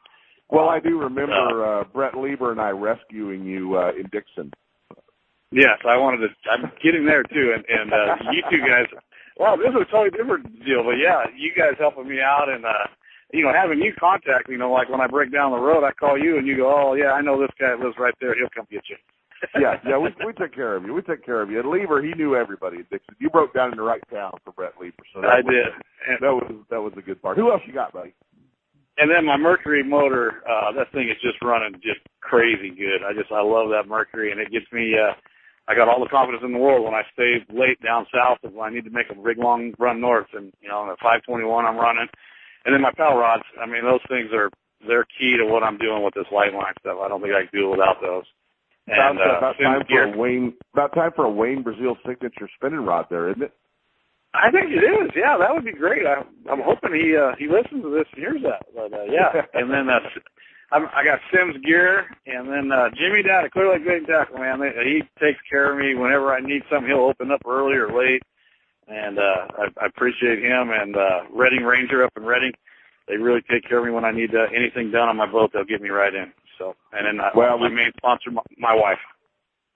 [0.53, 4.53] Well, I do remember uh, Brett Lieber and I rescuing you uh, in Dixon.
[5.51, 6.29] Yes, I wanted to.
[6.53, 8.87] I'm getting there too, and and uh, you two guys.
[9.41, 12.67] Well, this is a totally different deal, but yeah, you guys helping me out, and
[12.67, 12.85] uh,
[13.33, 14.51] you know, having you contact.
[14.51, 16.69] You know, like when I break down the road, I call you, and you go,
[16.69, 18.37] "Oh yeah, I know this guy lives right there.
[18.37, 18.97] He'll come get you."
[19.59, 20.93] yeah, yeah, we we took care of you.
[20.93, 21.61] We took care of you.
[21.61, 23.17] And Lieber, he knew everybody in Dixon.
[23.19, 25.73] You broke down in the right town for Brett Lieber, so that I was, did.
[26.09, 27.39] And, That was that was the good part.
[27.39, 28.13] Who else you got, buddy?
[28.99, 33.03] And then my Mercury motor, uh, that thing is just running just crazy good.
[33.03, 34.95] I just I love that Mercury, and it gets me.
[34.99, 35.15] uh
[35.69, 38.53] I got all the confidence in the world when I stay late down south and
[38.53, 40.97] when I need to make a big long run north, and you know, on the
[40.97, 42.09] 521 I'm running,
[42.67, 43.45] and then my power rods.
[43.61, 44.51] I mean, those things are
[44.87, 46.99] they're key to what I'm doing with this light line stuff.
[47.01, 48.25] I don't think I can do it without those.
[48.89, 50.55] And about, uh, about time for a Wayne.
[50.73, 53.55] About time for a Wayne Breazeale signature spinning rod, there, isn't it?
[54.35, 55.11] I think it is.
[55.15, 56.07] Yeah, that would be great.
[56.07, 58.65] I, I'm hoping he uh, he listens to this and hears that.
[58.75, 60.01] But uh, yeah, and then uh,
[60.73, 64.39] I'm, I got Simms Gear, and then uh, Jimmy down at Clear Lake and Tackle.
[64.39, 66.89] Man, he takes care of me whenever I need something.
[66.89, 68.23] He'll open up early or late,
[68.89, 70.71] and uh, I, I appreciate him.
[70.73, 72.53] And uh, Redding Ranger up in Redding,
[73.09, 75.51] they really take care of me when I need uh, anything done on my boat.
[75.53, 76.33] They'll get me right in.
[76.59, 78.99] So, and then uh, Well, my we- main sponsor, my, my wife.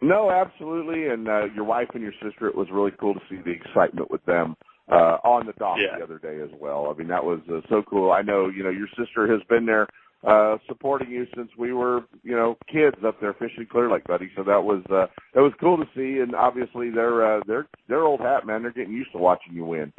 [0.00, 1.08] No, absolutely.
[1.08, 4.10] And uh, your wife and your sister, it was really cool to see the excitement
[4.10, 4.56] with them
[4.90, 5.98] uh, on the dock Yeah.
[5.98, 6.92] the other day as well.
[6.94, 8.12] I mean, that was uh, so cool.
[8.12, 9.86] I know, you know, your sister has been there
[10.26, 14.30] uh supporting you since we were, you know, kids up there fishing Clear Lake, buddy.
[14.34, 18.02] So that was uh that was cool to see and obviously they're uh they're they're
[18.02, 18.62] old hat, man.
[18.62, 19.92] They're getting used to watching you win.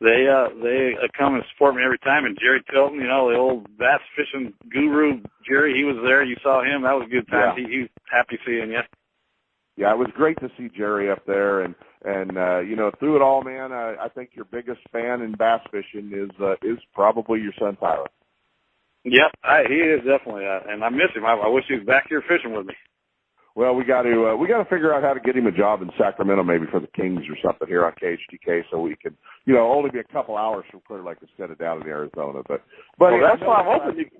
[0.00, 2.24] They uh they uh, come and support me every time.
[2.24, 6.24] And Jerry Tilton, you know, the old bass fishing guru, Jerry, he was there.
[6.24, 6.82] You saw him.
[6.82, 7.58] That was a good time.
[7.58, 7.66] Yeah.
[7.66, 8.80] He, he was happy seeing you.
[9.76, 13.16] Yeah, it was great to see Jerry up there, and and uh, you know through
[13.16, 13.72] it all, man.
[13.72, 17.76] I, I think your biggest fan in bass fishing is uh, is probably your son
[17.76, 18.06] Tyler.
[19.04, 21.24] Yep, I, he is definitely, uh, and I miss him.
[21.24, 22.74] I, I wish he was back here fishing with me.
[23.54, 25.52] Well, we got to uh, we got to figure out how to get him a
[25.52, 29.16] job in Sacramento, maybe for the Kings or something here on KHTK, so we can
[29.44, 32.42] you know only be a couple hours from Clear Lake instead of down in Arizona.
[32.48, 32.64] But
[32.98, 34.10] but well, that's why I'm hoping you.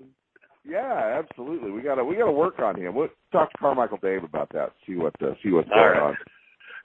[0.67, 1.71] Yeah, absolutely.
[1.71, 2.93] We got to we got to work on him.
[2.93, 4.73] We'll talk to Carmichael Dave about that.
[4.85, 6.01] See what uh, see what's All going right.
[6.09, 6.17] on.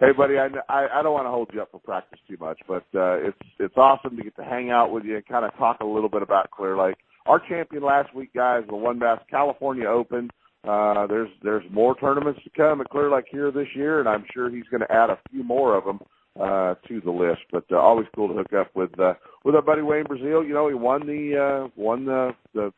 [0.00, 2.60] Hey, buddy, I, I I don't want to hold you up for practice too much,
[2.68, 5.54] but uh, it's it's awesome to get to hang out with you and kind of
[5.56, 6.96] talk a little bit about Clear Lake.
[7.26, 10.30] Our champion last week, guys, the One Bass California Open.
[10.66, 14.24] Uh, there's there's more tournaments to come at Clear Lake here this year, and I'm
[14.32, 16.00] sure he's going to add a few more of them
[16.40, 17.42] uh, to the list.
[17.50, 19.14] But uh, always cool to hook up with uh,
[19.44, 20.46] with our buddy Wayne Breazeale.
[20.46, 22.72] You know, he won the uh, won the the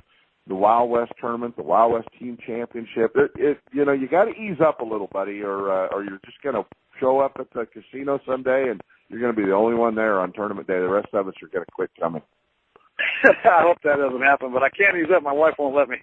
[0.47, 3.13] the Wild West tournament, the Wild West Team Championship.
[3.15, 6.05] It, it you know, you got to ease up a little, buddy, or uh, or
[6.05, 6.65] you're just going to
[7.01, 10.21] show up at the casino someday and you're going to be the only one there
[10.21, 10.79] on tournament day.
[10.79, 12.23] The rest of us are going to quit coming.
[13.25, 15.23] I hope that doesn't happen, but I can't use that.
[15.23, 15.97] My wife won't let me.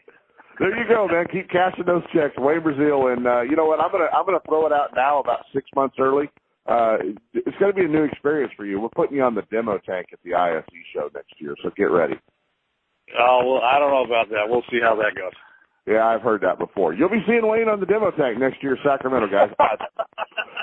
[0.59, 1.25] There you go, man.
[1.31, 3.79] Keep cashing those checks, Wayne Breazeale, and uh, you know what?
[3.79, 6.29] I'm gonna I'm gonna throw it out now, about six months early.
[6.67, 6.97] Uh,
[7.33, 8.79] it's going to be a new experience for you.
[8.79, 11.85] We're putting you on the demo tank at the ISE show next year, so get
[11.85, 12.13] ready.
[13.19, 14.47] Oh well, I don't know about that.
[14.47, 15.33] We'll see how that goes.
[15.87, 16.93] Yeah, I've heard that before.
[16.93, 19.49] You'll be seeing Wayne on the demo tank next year, Sacramento, guys.
[19.57, 19.75] I,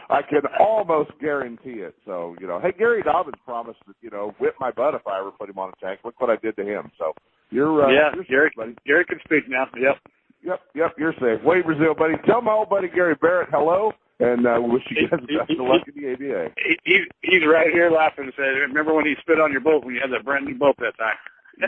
[0.19, 1.95] I can almost guarantee it.
[2.07, 5.19] So, you know, hey, Gary Dobbins promised to, you know, whip my butt if I
[5.19, 6.01] ever put him on a tank.
[6.05, 6.93] Look what I did to him.
[6.99, 7.13] So,
[7.51, 8.51] you're uh, yeah, you're Gary.
[8.51, 8.77] safe, buddy.
[8.87, 9.67] Gary can speak now.
[9.77, 9.97] Yep.
[10.45, 11.43] Yep, yep, you're safe.
[11.45, 12.15] Wayne Breazeale, buddy.
[12.25, 15.67] Tell my old buddy Gary Barrett hello, and uh, wish you guys the best of
[15.67, 16.55] luck in the ABA.
[16.63, 19.85] He, he, he's right here laughing and said, "Remember when he spit on your boat
[19.85, 21.19] when you had that brand new boat that time?"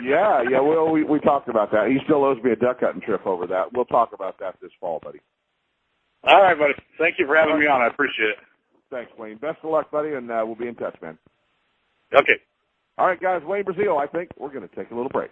[0.03, 0.61] Yeah, yeah.
[0.61, 1.87] Well, we we talked about that.
[1.87, 3.73] He still owes me a duck hunting trip over that.
[3.73, 5.19] We'll talk about that this fall, buddy.
[6.23, 6.73] All right, buddy.
[6.97, 7.81] Thank you for having me on.
[7.81, 8.37] I appreciate it.
[8.89, 9.37] Thanks, Wayne.
[9.37, 11.17] Best of luck, buddy, and uh, we'll be in touch, man.
[12.13, 12.35] Okay.
[12.97, 13.41] All right, guys.
[13.45, 13.99] Wayne Breazeale.
[14.01, 15.31] I think we're going to take a little break.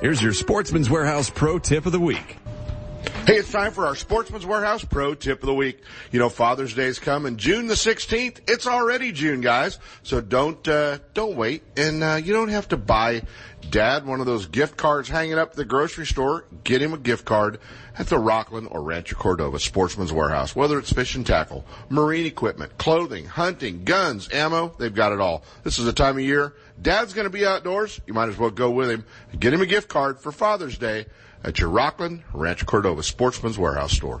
[0.00, 2.37] Here's your Sportsman's Warehouse Pro Tip of the Week.
[3.08, 5.80] Hey, it's time for our Sportsman's Warehouse Pro Tip of the Week.
[6.12, 8.40] You know, Father's Day's coming June the 16th.
[8.46, 9.78] It's already June, guys.
[10.02, 11.62] So don't, uh, don't wait.
[11.76, 13.22] And, uh, you don't have to buy
[13.70, 16.44] dad one of those gift cards hanging up at the grocery store.
[16.64, 17.60] Get him a gift card
[17.98, 20.54] at the Rocklin or Rancho Cordova Sportsman's Warehouse.
[20.54, 25.44] Whether it's fish and tackle, marine equipment, clothing, hunting, guns, ammo, they've got it all.
[25.64, 26.54] This is the time of year.
[26.80, 28.00] Dad's going to be outdoors.
[28.06, 29.04] You might as well go with him.
[29.38, 31.06] Get him a gift card for Father's Day
[31.44, 34.20] at your Rocklin Rancho Cordova Sportsman's Warehouse store.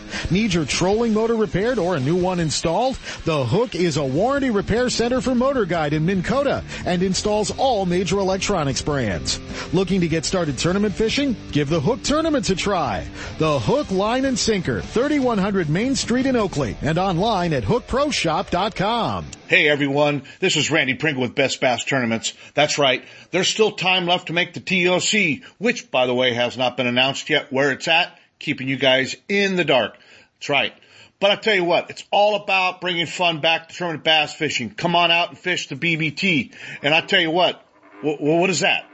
[0.29, 2.97] Need your trolling motor repaired or a new one installed?
[3.25, 7.51] The Hook is a warranty repair center for Motor Guide in Minn Kota and installs
[7.57, 9.39] all major electronics brands.
[9.73, 11.35] Looking to get started tournament fishing?
[11.51, 13.07] Give the Hook tournaments a try.
[13.37, 19.25] The Hook Line and Sinker, 3100 Main Street in Oakley and online at hookproshop.com.
[19.47, 22.33] Hey everyone, this is Randy Pringle with Best Bass Tournaments.
[22.53, 26.57] That's right, there's still time left to make the TOC, which by the way has
[26.57, 29.97] not been announced yet where it's at, keeping you guys in the dark.
[30.35, 30.73] That's right.
[31.21, 34.71] But I tell you what, it's all about bringing fun back to tournament bass fishing.
[34.71, 36.53] Come on out and fish the BBT.
[36.81, 37.63] And I tell you what,
[38.01, 38.89] what, is that?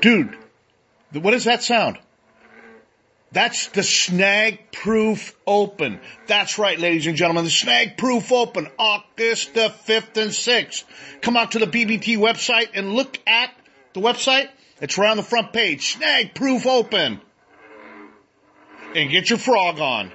[0.00, 0.38] Dude,
[1.12, 1.98] what does that sound?
[3.32, 6.00] That's the Snag Proof Open.
[6.28, 10.84] That's right, ladies and gentlemen, the Snag Proof Open, August the 5th and 6th.
[11.20, 13.50] Come out to the BBT website and look at
[13.92, 14.48] the website.
[14.80, 17.20] It's right on the front page, Snag Proof Open.
[18.94, 20.12] And get your frog on.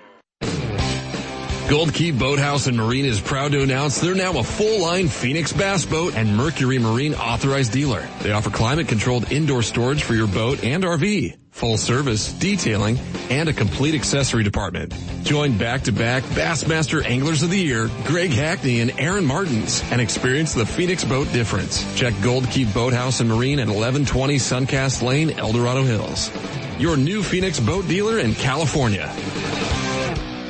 [1.69, 5.86] Gold Key Boathouse and Marine is proud to announce they're now a full-line Phoenix Bass
[5.86, 8.08] Boat and Mercury Marine authorized dealer.
[8.21, 12.99] They offer climate-controlled indoor storage for your boat and RV, full service, detailing,
[13.30, 14.93] and a complete accessory department.
[15.23, 20.65] Join back-to-back Bassmaster Anglers of the Year, Greg Hackney and Aaron Martens, and experience the
[20.65, 21.82] Phoenix boat difference.
[21.95, 26.30] Check Gold Key Boathouse and Marine at 1120 Suncast Lane, El Dorado Hills.
[26.78, 29.12] Your new Phoenix boat dealer in California.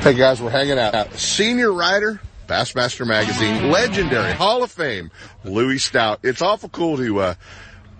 [0.00, 1.12] Hey guys, we're hanging out.
[1.12, 5.10] Senior writer, Bassmaster Magazine, legendary Hall of Fame,
[5.44, 6.20] Louie Stout.
[6.22, 7.34] It's awful cool to, uh,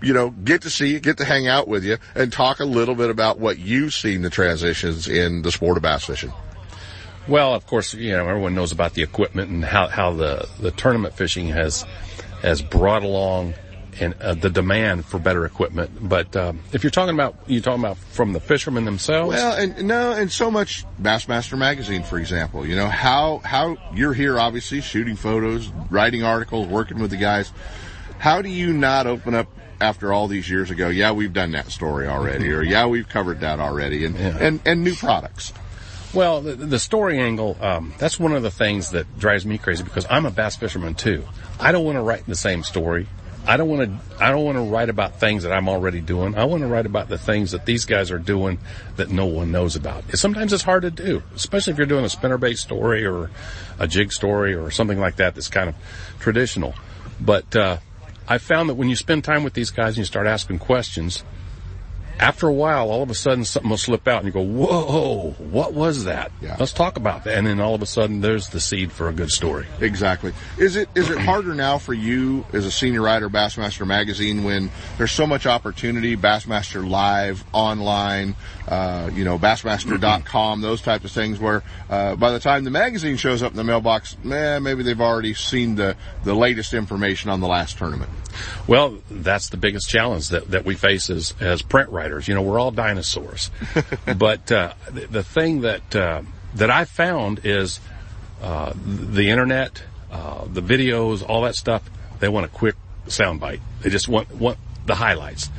[0.00, 2.64] you know, get to see you, get to hang out with you, and talk a
[2.64, 6.32] little bit about what you've seen the transitions in the sport of bass fishing.
[7.28, 10.70] Well, of course, you know everyone knows about the equipment and how how the the
[10.70, 11.84] tournament fishing has
[12.40, 13.52] has brought along
[14.00, 15.90] and uh, the demand for better equipment.
[16.08, 19.34] But um, if you're talking about you're talking about from the fishermen themselves.
[19.36, 22.66] Well, and no, and so much Bassmaster Magazine, for example.
[22.66, 27.52] You know how how you're here, obviously shooting photos, writing articles, working with the guys.
[28.18, 29.48] How do you not open up
[29.80, 30.88] after all these years ago?
[30.88, 34.36] Yeah, we've done that story already, or yeah, we've covered that already, and Yeah.
[34.40, 35.52] and and new products.
[36.12, 39.84] Well, the, the story angle, um, that's one of the things that drives me crazy
[39.84, 41.24] because I'm a bass fisherman too.
[41.60, 43.06] I don't want to write the same story.
[43.46, 46.36] I don't want to, I don't want to write about things that I'm already doing.
[46.36, 48.58] I want to write about the things that these guys are doing
[48.96, 50.04] that no one knows about.
[50.16, 53.30] Sometimes it's hard to do, especially if you're doing a spinnerbait story or
[53.78, 55.74] a jig story or something like that that's kind of
[56.20, 56.74] traditional.
[57.20, 57.78] But, uh,
[58.28, 61.24] I found that when you spend time with these guys and you start asking questions,
[62.20, 65.30] after a while, all of a sudden something will slip out and you go, whoa,
[65.38, 66.30] what was that?
[66.42, 67.38] Let's talk about that.
[67.38, 69.66] And then all of a sudden there's the seed for a good story.
[69.80, 70.34] Exactly.
[70.58, 74.70] Is it is it harder now for you as a senior writer Bassmaster Magazine when
[74.98, 78.34] there's so much opportunity, Bassmaster Live, online,
[78.68, 83.16] uh, you know, Bassmaster.com, those types of things where uh, by the time the magazine
[83.16, 87.40] shows up in the mailbox, man, maybe they've already seen the, the latest information on
[87.40, 88.10] the last tournament.
[88.66, 92.28] Well, that's the biggest challenge that, that we face as, as print writers.
[92.28, 93.50] You know, we're all dinosaurs.
[94.18, 96.22] but, uh, the, the thing that, uh,
[96.54, 97.80] that I found is,
[98.42, 101.82] uh, the internet, uh, the videos, all that stuff,
[102.20, 102.76] they want a quick
[103.06, 103.60] soundbite.
[103.82, 105.50] They just want, want the highlights.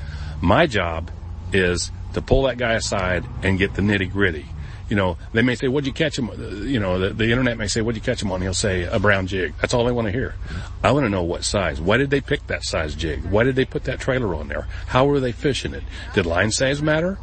[0.41, 1.11] My job
[1.53, 4.45] is to pull that guy aside and get the nitty gritty.
[4.91, 6.29] You know, they may say, what'd you catch him?
[6.29, 8.41] on?" You know, the, the internet may say, what'd you catch him on?
[8.41, 9.53] He'll say, a brown jig.
[9.61, 10.35] That's all they want to hear.
[10.83, 11.79] I want to know what size.
[11.79, 13.23] Why did they pick that size jig?
[13.23, 14.67] Why did they put that trailer on there?
[14.87, 15.83] How were they fishing it?
[16.13, 17.17] Did line size matter?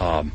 [0.00, 0.32] Um,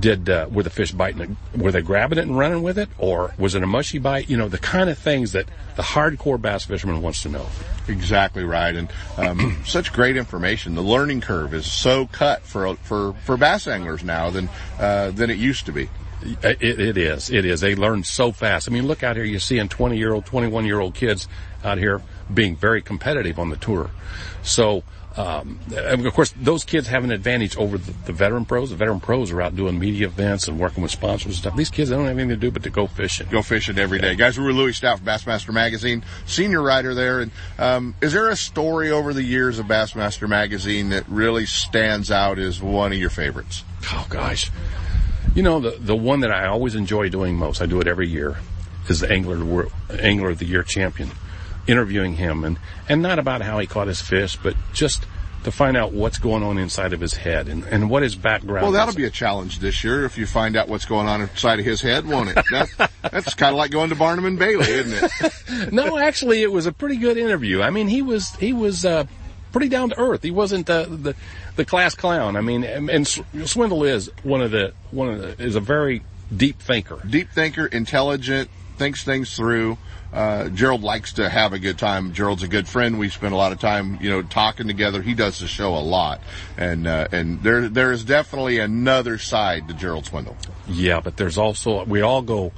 [0.00, 1.60] did, uh, were the fish biting it?
[1.60, 2.88] Were they grabbing it and running with it?
[2.96, 4.30] Or was it a mushy bite?
[4.30, 7.46] You know, the kind of things that the hardcore bass fisherman wants to know.
[7.88, 10.74] Exactly right, and um, such great information.
[10.74, 15.28] The learning curve is so cut for for for bass anglers now than uh, than
[15.30, 15.88] it used to be.
[16.22, 17.30] It, it is.
[17.30, 17.60] It is.
[17.60, 18.68] They learn so fast.
[18.68, 19.24] I mean, look out here.
[19.24, 21.28] You're seeing 20 year old, 21 year old kids
[21.64, 23.90] out here being very competitive on the tour.
[24.42, 24.82] So,
[25.16, 28.70] um, of course, those kids have an advantage over the, the veteran pros.
[28.70, 31.56] The veteran pros are out doing media events and working with sponsors and stuff.
[31.56, 33.26] These kids they don't have anything to do but to go fishing.
[33.30, 34.38] Go fishing every day, guys.
[34.38, 37.20] We were Louie Stout from Bassmaster Magazine, senior writer there.
[37.20, 42.10] And um, is there a story over the years of Bassmaster Magazine that really stands
[42.10, 43.64] out as one of your favorites?
[43.92, 44.50] Oh gosh.
[45.34, 48.08] You know, the, the one that I always enjoy doing most, I do it every
[48.08, 48.36] year,
[48.88, 51.10] is the Angler, Angler of the Year champion.
[51.66, 52.58] Interviewing him and,
[52.88, 55.06] and not about how he caught his fish, but just
[55.44, 58.62] to find out what's going on inside of his head and, and what his background
[58.62, 58.96] Well, that'll is.
[58.96, 61.80] be a challenge this year if you find out what's going on inside of his
[61.80, 62.44] head, won't it?
[62.50, 65.72] That, that's kind of like going to Barnum and Bailey, isn't it?
[65.72, 67.62] no, actually, it was a pretty good interview.
[67.62, 69.04] I mean, he was he was uh,
[69.52, 70.22] pretty down to earth.
[70.22, 71.14] He wasn't uh, the
[71.56, 72.36] the class clown.
[72.36, 76.02] I mean, and, and Swindle is one of the one of the, is a very
[76.34, 77.00] deep thinker.
[77.08, 79.78] Deep thinker, intelligent, thinks things through.
[80.12, 82.12] Uh, Gerald likes to have a good time.
[82.12, 82.98] Gerald's a good friend.
[82.98, 85.00] We spend a lot of time, you know, talking together.
[85.00, 86.20] He does the show a lot,
[86.58, 90.36] and uh, and there there is definitely another side to Gerald Swindle.
[90.68, 92.52] Yeah, but there's also we all go,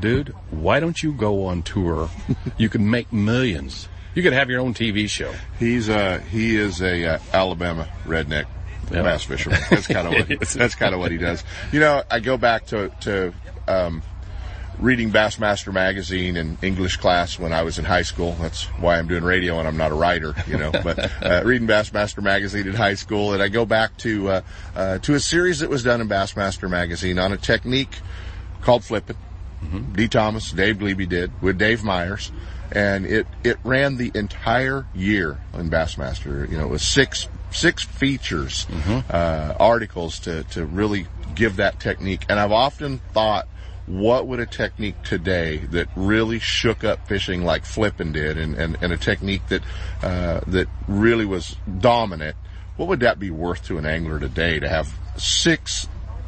[0.00, 0.28] dude.
[0.50, 2.10] Why don't you go on tour?
[2.58, 3.88] you can make millions.
[4.16, 5.32] You could have your own TV show.
[5.58, 8.46] He's uh he is a uh, Alabama redneck
[8.90, 9.02] Yeah.
[9.02, 9.60] bass fisherman.
[9.70, 11.44] That's kind of what he, that's kind of what he does.
[11.70, 13.34] You know, I go back to to
[13.68, 14.02] um,
[14.78, 18.32] reading Bassmaster magazine in English class when I was in high school.
[18.40, 20.70] That's why I'm doing radio and I'm not a writer, you know.
[20.72, 24.40] But uh, reading Bassmaster magazine in high school, and I go back to uh,
[24.74, 27.98] uh, to a series that was done in Bassmaster magazine on a technique
[28.62, 29.16] called flipping.
[29.92, 32.30] Dee Thomas, Dave Glebe did with Dave Myers,
[32.72, 36.50] and it it ran the entire year in Bassmaster.
[36.50, 38.66] You know, it was six six features,
[39.10, 42.24] uh, articles to to really give that technique.
[42.28, 43.48] And I've often thought,
[43.86, 48.76] what would a technique today that really shook up fishing like flipping did, and and,
[48.80, 49.62] and a technique that
[50.02, 52.36] uh, that really was dominant?
[52.76, 55.86] What would that be worth to an angler today to have six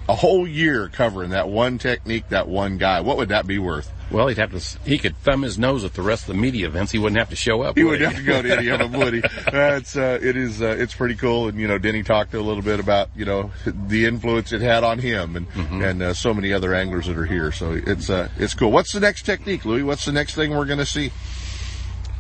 [0.09, 3.01] a whole year covering that one technique, that one guy.
[3.03, 3.93] What would that be worth?
[4.11, 4.79] Well, he'd have to.
[4.89, 6.93] He could thumb his nose at the rest of the media events.
[6.93, 7.77] He wouldn't have to show up.
[7.77, 9.21] He would would have to go to any of them, would he?
[9.53, 11.49] That's uh, it is uh, it's pretty cool.
[11.49, 14.83] And you know, Denny talked a little bit about you know the influence it had
[14.83, 15.47] on him, and
[15.83, 17.53] and uh, so many other anglers that are here.
[17.53, 18.73] So it's uh, it's cool.
[18.73, 19.83] What's the next technique, Louie?
[19.83, 21.13] What's the next thing we're going to see?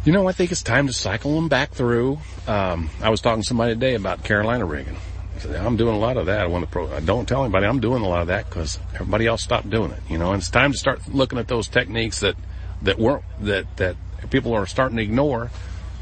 [0.04, 2.18] You know, I think it's time to cycle them back through.
[2.46, 4.96] Um, I was talking to somebody today about Carolina rigging.
[5.44, 6.40] I'm doing a lot of that.
[6.40, 8.78] I want to pro, I don't tell anybody I'm doing a lot of that because
[8.94, 11.68] everybody else stopped doing it, you know, and it's time to start looking at those
[11.68, 12.36] techniques that,
[12.82, 13.96] that weren't, that, that
[14.30, 15.50] people are starting to ignore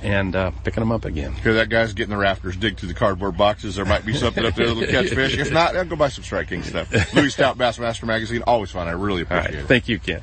[0.03, 1.33] and, uh, picking them up again.
[1.33, 3.77] Here, that guy's getting the rafters, dig through the cardboard boxes.
[3.77, 5.37] There might be something up there that'll catch fish.
[5.39, 6.93] If not, I'll go buy some Strike King stuff.
[7.15, 8.89] Louie Stout Bassmaster Magazine, always fun.
[8.89, 9.65] I really appreciate right.
[9.65, 9.67] it.
[9.67, 10.23] Thank you, Ken.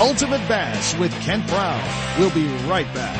[0.00, 1.82] Ultimate Bass with Kent Brown.
[2.18, 3.18] We'll be right back.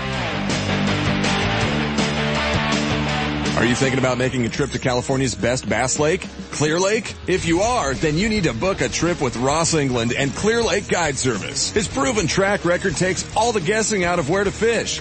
[3.58, 7.16] Are you thinking about making a trip to California's best bass lake, Clear Lake?
[7.26, 10.62] If you are, then you need to book a trip with Ross England and Clear
[10.62, 11.72] Lake Guide Service.
[11.72, 15.00] His proven track record takes all the guessing out of where to fish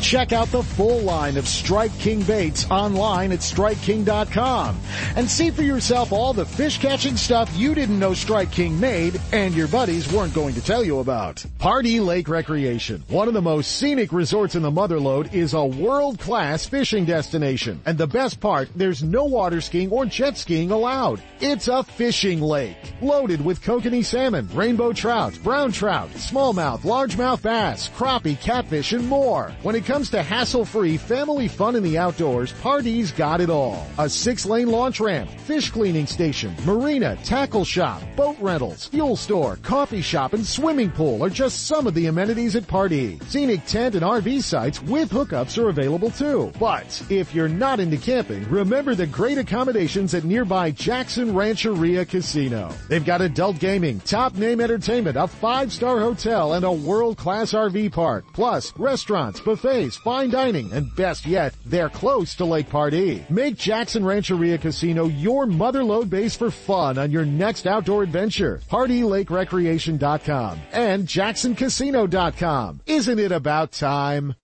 [0.00, 4.78] Check out the full line of Strike King baits online at StrikeKing.com
[5.16, 9.20] and see for yourself all the fish catching stuff you didn't know Strike King made
[9.32, 11.44] and your buddies weren't going to tell you about.
[11.58, 16.66] Pardee Lake Recreation, one of the most scenic resorts in the Motherlode, is a world-class
[16.66, 17.80] fishing destination.
[17.86, 21.20] And the best part, there's no water skiing or jet skiing allowed.
[21.40, 27.88] It's a fishing lake, loaded with kokanee salmon, rainbow trout, brown trout, smallmouth, largemouth bass,
[27.90, 29.52] crappie, catfish, and more.
[29.66, 33.84] When it comes to hassle-free family fun in the outdoors, Pardee's got it all.
[33.98, 40.02] A six-lane launch ramp, fish cleaning station, marina, tackle shop, boat rentals, fuel store, coffee
[40.02, 43.18] shop, and swimming pool are just some of the amenities at Pardee.
[43.26, 46.52] Scenic tent and RV sites with hookups are available too.
[46.60, 52.72] But if you're not into camping, remember the great accommodations at nearby Jackson Rancheria Casino.
[52.88, 58.26] They've got adult gaming, top name entertainment, a five-star hotel, and a world-class RV park.
[58.32, 63.24] Plus, restaurants, buffets, fine dining, and best yet, they're close to Lake Pardee.
[63.30, 68.60] Make Jackson Rancheria Casino your motherlode base for fun on your next outdoor adventure.
[68.70, 72.80] PardeeLakeRecreation.com and JacksonCasino.com.
[72.86, 74.34] Isn't it about time?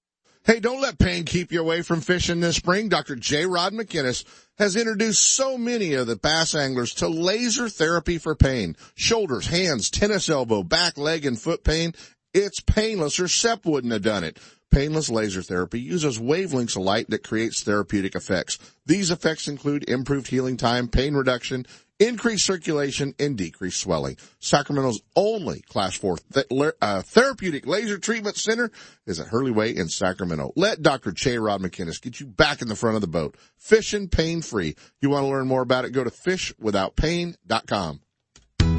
[0.44, 2.88] Hey, don't let pain keep you away from fishing this spring.
[2.88, 3.14] Dr.
[3.14, 3.46] J.
[3.46, 4.24] Rod McInnes
[4.58, 8.76] has introduced so many of the bass anglers to laser therapy for pain.
[8.96, 11.94] Shoulders, hands, tennis elbow, back, leg, and foot pain.
[12.34, 14.38] It's painless or SEP wouldn't have done it.
[14.72, 18.58] Painless laser therapy uses wavelengths of light that creates therapeutic effects.
[18.86, 21.66] These effects include improved healing time, pain reduction,
[22.00, 24.16] increased circulation, and decreased swelling.
[24.38, 28.70] Sacramento's only Class 4 th- uh, therapeutic laser treatment center
[29.06, 30.54] is at Hurley Way in Sacramento.
[30.56, 31.12] Let Dr.
[31.12, 31.36] J.
[31.36, 33.36] Rod McInnes get you back in the front of the boat.
[33.58, 34.74] Fishing pain free.
[35.02, 35.90] You want to learn more about it?
[35.90, 38.00] Go to fishwithoutpain.com.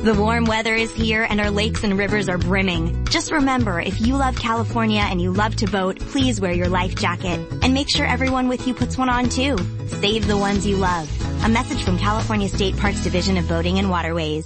[0.04, 3.06] The warm weather is here and our lakes and rivers are brimming.
[3.06, 6.94] Just remember, if you love California and you love to boat, please wear your life
[6.94, 7.40] jacket.
[7.62, 9.58] And make sure everyone with you puts one on too.
[9.88, 11.10] Save the ones you love.
[11.46, 14.46] A message from California State Parks Division of Boating and Waterways.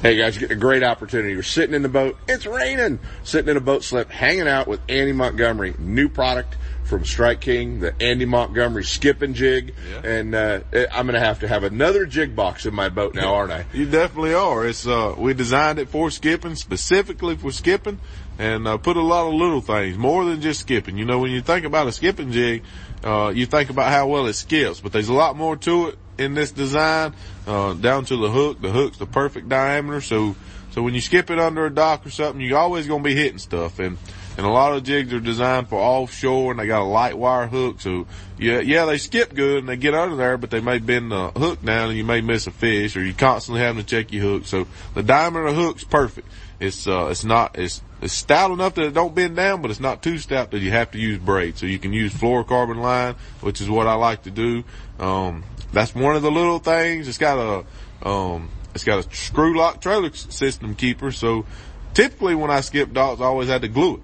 [0.00, 1.32] Hey guys, you're getting a great opportunity.
[1.32, 2.16] You're sitting in the boat.
[2.28, 3.00] It's raining.
[3.24, 5.74] Sitting in a boat slip, hanging out with Andy Montgomery.
[5.76, 9.74] New product from Strike King, the Andy Montgomery skipping jig.
[9.90, 10.08] Yeah.
[10.08, 10.60] And, uh,
[10.92, 13.66] I'm going to have to have another jig box in my boat now, aren't I?
[13.72, 14.64] You definitely are.
[14.64, 17.98] It's, uh, we designed it for skipping, specifically for skipping
[18.38, 20.96] and, uh, put a lot of little things, more than just skipping.
[20.96, 22.62] You know, when you think about a skipping jig,
[23.02, 25.98] uh, you think about how well it skips, but there's a lot more to it
[26.18, 27.14] in this design,
[27.46, 28.60] uh, down to the hook.
[28.60, 30.00] The hook's the perfect diameter.
[30.00, 30.36] So,
[30.72, 33.14] so when you skip it under a dock or something, you're always going to be
[33.14, 33.78] hitting stuff.
[33.78, 33.96] And,
[34.36, 37.46] and a lot of jigs are designed for offshore and they got a light wire
[37.46, 37.80] hook.
[37.80, 38.06] So
[38.38, 41.30] yeah, yeah, they skip good and they get under there, but they may bend the
[41.30, 44.22] hook down and you may miss a fish or you're constantly having to check your
[44.22, 44.46] hook.
[44.46, 46.28] So the diameter of the hook's perfect.
[46.60, 49.80] It's, uh, it's not, it's, it's stout enough that it don't bend down, but it's
[49.80, 51.58] not too stout that you have to use braid.
[51.58, 54.62] So you can use fluorocarbon line, which is what I like to do.
[55.00, 55.42] Um,
[55.72, 57.08] that's one of the little things.
[57.08, 61.10] It's got a, um, it's got a screw lock trailer system keeper.
[61.12, 61.46] So
[61.94, 64.00] typically when I skip docks, I always had to glue it.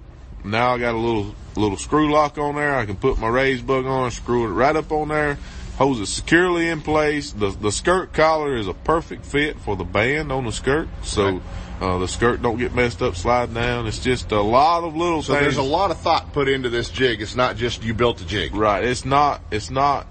[0.46, 2.74] Now I got a little, little screw lock on there.
[2.74, 5.38] I can put my rage bug on, screw it right up on there,
[5.76, 7.32] holds it securely in place.
[7.32, 10.88] The, the skirt collar is a perfect fit for the band on the skirt.
[11.02, 11.40] So,
[11.80, 13.86] uh, the skirt don't get messed up sliding down.
[13.86, 15.42] It's just a lot of little so things.
[15.42, 17.20] there's a lot of thought put into this jig.
[17.20, 18.54] It's not just you built a jig.
[18.54, 18.84] Right.
[18.84, 20.06] It's not, it's not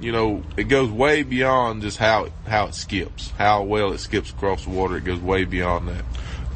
[0.00, 3.98] you know, it goes way beyond just how it, how it skips, how well it
[3.98, 4.96] skips across the water.
[4.96, 6.04] It goes way beyond that.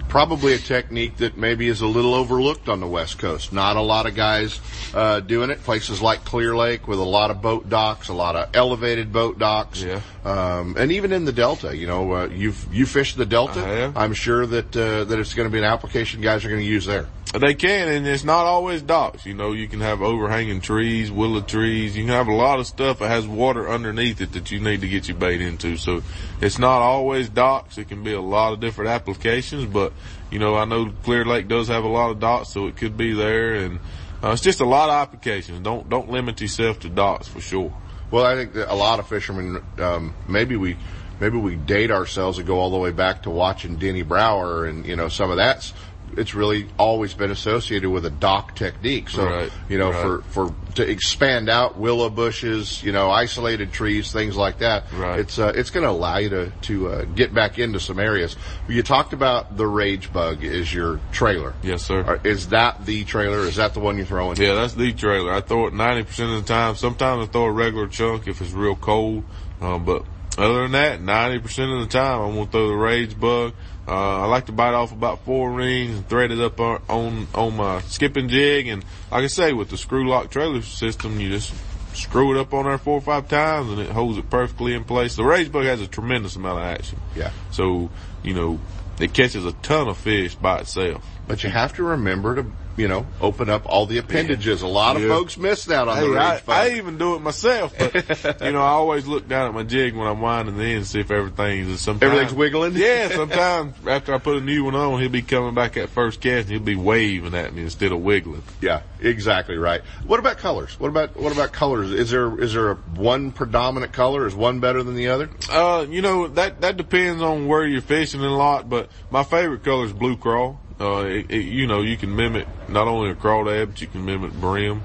[0.08, 3.52] Probably a technique that maybe is a little overlooked on the West Coast.
[3.52, 4.60] Not a lot of guys
[4.92, 5.62] uh, doing it.
[5.62, 9.38] Places like Clear Lake with a lot of boat docks, a lot of elevated boat
[9.38, 10.00] docks, yeah.
[10.24, 11.76] um, and even in the Delta.
[11.76, 13.92] You know, uh, you've you fished the Delta.
[13.94, 16.66] I'm sure that uh, that it's going to be an application guys are going to
[16.66, 17.06] use there.
[17.32, 19.24] They can, and it's not always docks.
[19.24, 21.96] You know, you can have overhanging trees, willow trees.
[21.96, 24.80] You can have a lot of stuff that has water underneath it that you need
[24.80, 25.76] to get your bait into.
[25.76, 26.02] So
[26.40, 27.78] it's not always docks.
[27.78, 29.92] It can be a lot of different applications, but
[30.32, 32.96] you know, I know Clear Lake does have a lot of docks, so it could
[32.96, 33.54] be there.
[33.54, 33.78] And
[34.24, 35.60] uh, it's just a lot of applications.
[35.60, 37.72] Don't don't limit yourself to docks for sure.
[38.10, 40.76] Well, I think that a lot of fishermen, um, maybe we
[41.20, 44.84] maybe we date ourselves and go all the way back to watching Denny Brauer and
[44.84, 45.72] you know some of that's
[46.16, 49.10] it's really always been associated with a dock technique.
[49.10, 49.52] So, right.
[49.68, 50.22] you know, right.
[50.24, 54.92] for, for, to expand out willow bushes, you know, isolated trees, things like that.
[54.92, 55.20] Right.
[55.20, 58.36] It's, uh, it's going to allow you to, to, uh, get back into some areas.
[58.68, 61.54] You talked about the rage bug is your trailer.
[61.62, 62.20] Yes, sir.
[62.24, 63.40] Is that the trailer?
[63.40, 64.36] Is that the one you're throwing?
[64.36, 65.32] Yeah, that's the trailer.
[65.32, 66.76] I throw it 90% of the time.
[66.76, 69.24] Sometimes I throw a regular chunk if it's real cold.
[69.60, 70.04] Um, but
[70.38, 73.54] other than that, 90% of the time I'm going to throw the rage bug.
[73.90, 77.26] Uh, I like to bite off about four rings and thread it up on, on,
[77.34, 78.68] on my skipping jig.
[78.68, 81.52] And like I say, with the screw lock trailer system, you just
[81.92, 84.84] screw it up on there four or five times and it holds it perfectly in
[84.84, 85.16] place.
[85.16, 87.00] The rage bug has a tremendous amount of action.
[87.16, 87.32] Yeah.
[87.50, 87.90] So,
[88.22, 88.60] you know,
[89.00, 91.04] it catches a ton of fish by itself.
[91.26, 92.46] But you have to remember to,
[92.76, 94.62] you know, open up all the appendages.
[94.62, 95.08] A lot of Yeah.
[95.08, 96.42] folks miss that on Hey, the I, range.
[96.48, 99.94] I even do it myself, but you know, I always look down at my jig
[99.94, 102.72] when I'm winding the end, see if everything's sometimes Everything's wiggling?
[102.76, 106.20] Yeah, sometimes after I put a new one on, he'll be coming back at first
[106.20, 108.42] cast and he'll be waving at me instead of wiggling.
[108.60, 109.82] Yeah, exactly right.
[110.06, 110.78] What about colors?
[110.78, 111.90] What about what about colors?
[111.92, 114.26] Is there is there a one predominant color?
[114.26, 115.28] Is one better than the other?
[115.50, 119.64] Uh, you know that that depends on where you're fishing a lot, but my favorite
[119.64, 120.59] color is blue crawl.
[120.80, 124.04] Uh, it, it, you know, you can mimic not only a crawdad, but you can
[124.04, 124.82] mimic brim.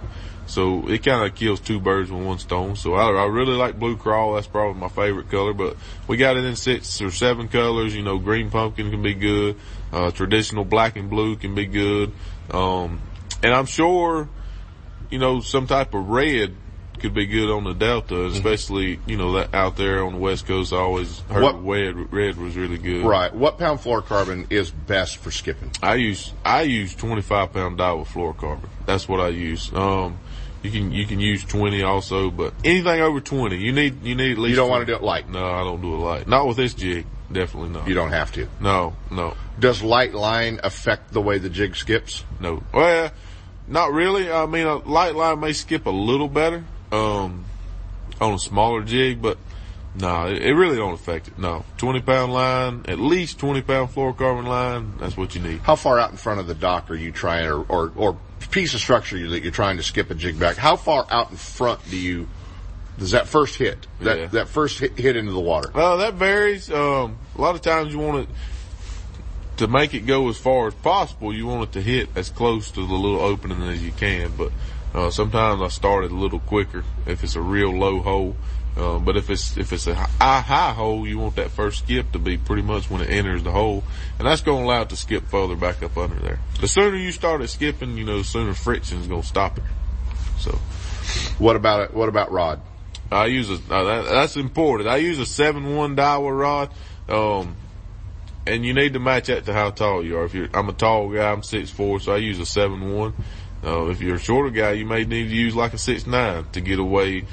[0.47, 2.75] So it kind of kills two birds with one stone.
[2.75, 4.33] So I, I really like blue crawl.
[4.35, 5.53] That's probably my favorite color.
[5.53, 5.77] But
[6.07, 7.95] we got it in six or seven colors.
[7.95, 9.57] You know, green pumpkin can be good.
[9.91, 12.11] Uh, traditional black and blue can be good.
[12.51, 13.01] Um,
[13.41, 14.29] and I'm sure,
[15.09, 16.55] you know, some type of red
[17.05, 20.47] could be good on the Delta, especially, you know, that out there on the West
[20.47, 20.73] Coast.
[20.73, 23.05] I always heard What- red, red was really good.
[23.05, 23.31] Right.
[23.31, 25.69] What pound fluorocarbon is best for skipping?
[25.83, 28.69] I use I use 25 pound dye with fluorocarbon.
[28.87, 29.71] That's what I use.
[29.73, 30.17] Um,
[30.63, 34.31] you can you can use 20 also, but anything over 20, you need you need
[34.31, 34.49] at least.
[34.49, 35.29] You don't wanna do it light?
[35.29, 36.27] No, I don't do it light.
[36.27, 37.05] Not with this jig.
[37.31, 37.87] Definitely not.
[37.87, 38.47] You don't have to.
[38.59, 42.23] No, no, Does light line affect the way the jig skips?
[42.39, 42.63] no.
[42.73, 43.11] Well,
[43.67, 44.31] not really.
[44.31, 46.63] I mean, a light line may skip a little better
[46.95, 47.45] um,
[48.21, 49.37] on a smaller jig, but
[49.95, 51.37] no, it, it really don't affect it.
[51.39, 54.93] No, 20 pound line, at least 20 pound fluorocarbon line.
[54.99, 55.59] That's what you need.
[55.59, 58.17] How far out in front of the dock are you trying, or or, or
[58.51, 60.55] piece of structure that you're trying to skip a jig back?
[60.57, 62.27] How far out in front do you?
[62.97, 64.25] Does that first hit that Yeah.
[64.27, 65.69] that first hit, hit into the water?
[65.73, 66.71] Well, that varies.
[66.71, 68.35] Um, a lot of times you want it
[69.57, 71.33] to make it go as far as possible.
[71.33, 74.31] You want it to hit as close to the little opening as you can.
[74.37, 74.51] But
[74.95, 78.35] uh, sometimes I start it a little quicker if it's a real low hole.
[78.77, 82.11] Uh, but if it's if it's a high, high hole, you want that first skip
[82.11, 83.83] to be pretty much when it enters the hole,
[84.19, 86.39] and that's going to allow it to skip further back up under there.
[86.59, 89.57] The sooner you start it skipping, you know, the sooner friction is going to stop
[89.57, 89.63] it.
[90.39, 90.51] So,
[91.39, 91.93] what about it?
[91.93, 92.59] What about rod?
[93.11, 94.89] I use a uh, that, that's important.
[94.89, 96.69] I use a seven one Daiwa rod,
[97.07, 97.55] um,
[98.45, 100.25] and you need to match that to how tall you are.
[100.25, 103.13] If you're, I'm a tall guy, I'm six four, so I use a seven one.
[103.65, 106.45] Uh, if you're a shorter guy, you may need to use like a six nine
[106.51, 107.25] to get away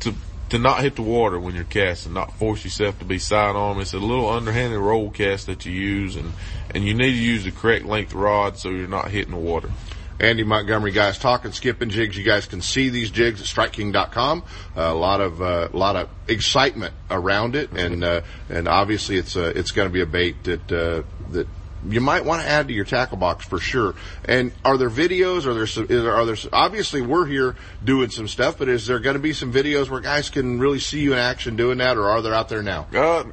[0.00, 0.14] to
[0.48, 3.80] to not hit the water when you're casting, not force yourself to be sidearm.
[3.80, 6.32] It's a little underhanded roll cast that you use, and
[6.74, 9.70] and you need to use the correct length rod so you're not hitting the water.
[10.18, 12.16] Andy Montgomery guys talking skipping jigs.
[12.16, 14.44] You guys can see these jigs at StrikeKing.com.
[14.76, 19.18] Uh, a lot of uh, a lot of excitement around it, and uh, and obviously
[19.18, 21.46] it's uh, it's going to be a bait that uh, that
[21.88, 23.94] you might want to add to your tackle box for sure.
[24.24, 25.46] And are there videos?
[25.46, 28.86] Are there some, is there, are there obviously we're here doing some stuff, but is
[28.86, 31.78] there going to be some videos where guys can really see you in action doing
[31.78, 32.86] that, or are they out there now?
[32.94, 33.24] Uh,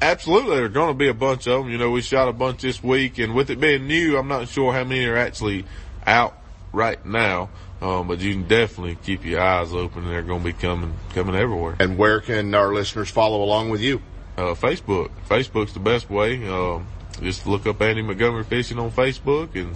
[0.00, 0.56] absolutely.
[0.56, 1.72] There's going to be a bunch of them.
[1.72, 4.48] You know, we shot a bunch this week, and with it being new, I'm not
[4.48, 5.64] sure how many are actually
[6.06, 6.36] out
[6.72, 7.50] right now.
[7.80, 10.08] Um, but you can definitely keep your eyes open.
[10.08, 11.74] They're going to be coming, coming everywhere.
[11.80, 14.00] And where can our listeners follow along with you?
[14.36, 15.10] Uh, Facebook.
[15.28, 16.46] Facebook's the best way.
[16.48, 16.86] Um,
[17.20, 19.74] just look up Andy Montgomery Fishing on Facebook and,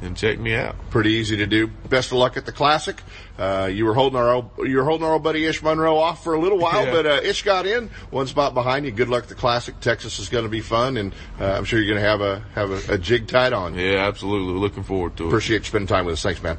[0.00, 0.74] and check me out.
[0.90, 1.66] Pretty easy to do.
[1.66, 3.02] Best of luck at the classic.
[3.38, 6.22] Uh, you were holding our old, you were holding our old buddy Ish Monroe off
[6.24, 6.92] for a little while, Yeah.
[6.92, 8.90] but uh, Ish got in one spot behind you.
[8.92, 9.80] Good luck at the classic.
[9.80, 12.40] Texas is going to be fun, and uh, I'm sure you're going to have a
[12.54, 13.74] have a, a jig tied on.
[13.74, 14.54] Yeah, absolutely.
[14.60, 15.28] Looking forward to it.
[15.28, 16.22] Appreciate you spending time with us.
[16.22, 16.58] Thanks, man.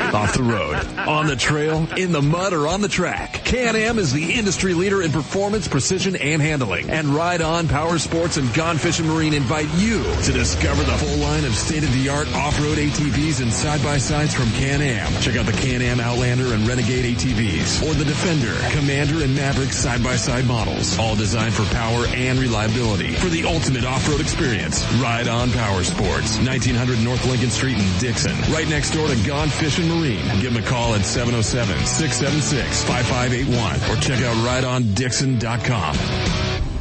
[0.00, 3.44] Off the road, on the trail, in the mud, or on the track.
[3.44, 6.90] Can-Am is the industry leader in performance, precision, and handling.
[6.90, 11.18] And Ride On Power Sports and Gone Fishing Marine invite you to discover the full
[11.18, 15.12] line of state-of-the-art off-road ATVs and side-by-sides from Can-Am.
[15.20, 20.46] Check out the Can-Am Outlander and Renegade ATVs, or the Defender, Commander, and Maverick side-by-side
[20.46, 20.98] models.
[20.98, 23.14] All designed for power and reliability.
[23.14, 28.36] For the ultimate off-road experience, Ride On Power Sports, 1900 North Lincoln Street in Dixon.
[28.52, 29.48] Right next door to Gone
[29.88, 30.24] Marine.
[30.40, 35.96] Give them a call at 707-676-5581 or check out rideondixon.com.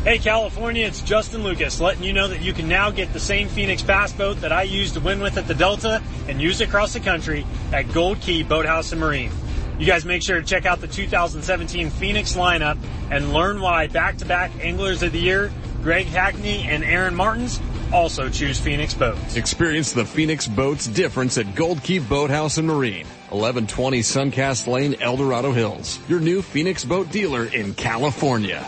[0.03, 3.47] Hey California, it's Justin Lucas letting you know that you can now get the same
[3.47, 6.93] Phoenix Bass boat that I used to win with at the Delta and use across
[6.93, 9.31] the country at Gold Key Boathouse and Marine.
[9.77, 12.79] You guys make sure to check out the 2017 Phoenix lineup
[13.11, 15.51] and learn why back-to-back Anglers of the Year,
[15.83, 17.59] Greg Hackney and Aaron Martens
[17.93, 19.35] also choose Phoenix Boats.
[19.35, 23.05] Experience the Phoenix Boats difference at Gold Key Boathouse and Marine.
[23.29, 25.99] 1120 Suncast Lane, El Dorado Hills.
[26.07, 28.67] Your new Phoenix boat dealer in California.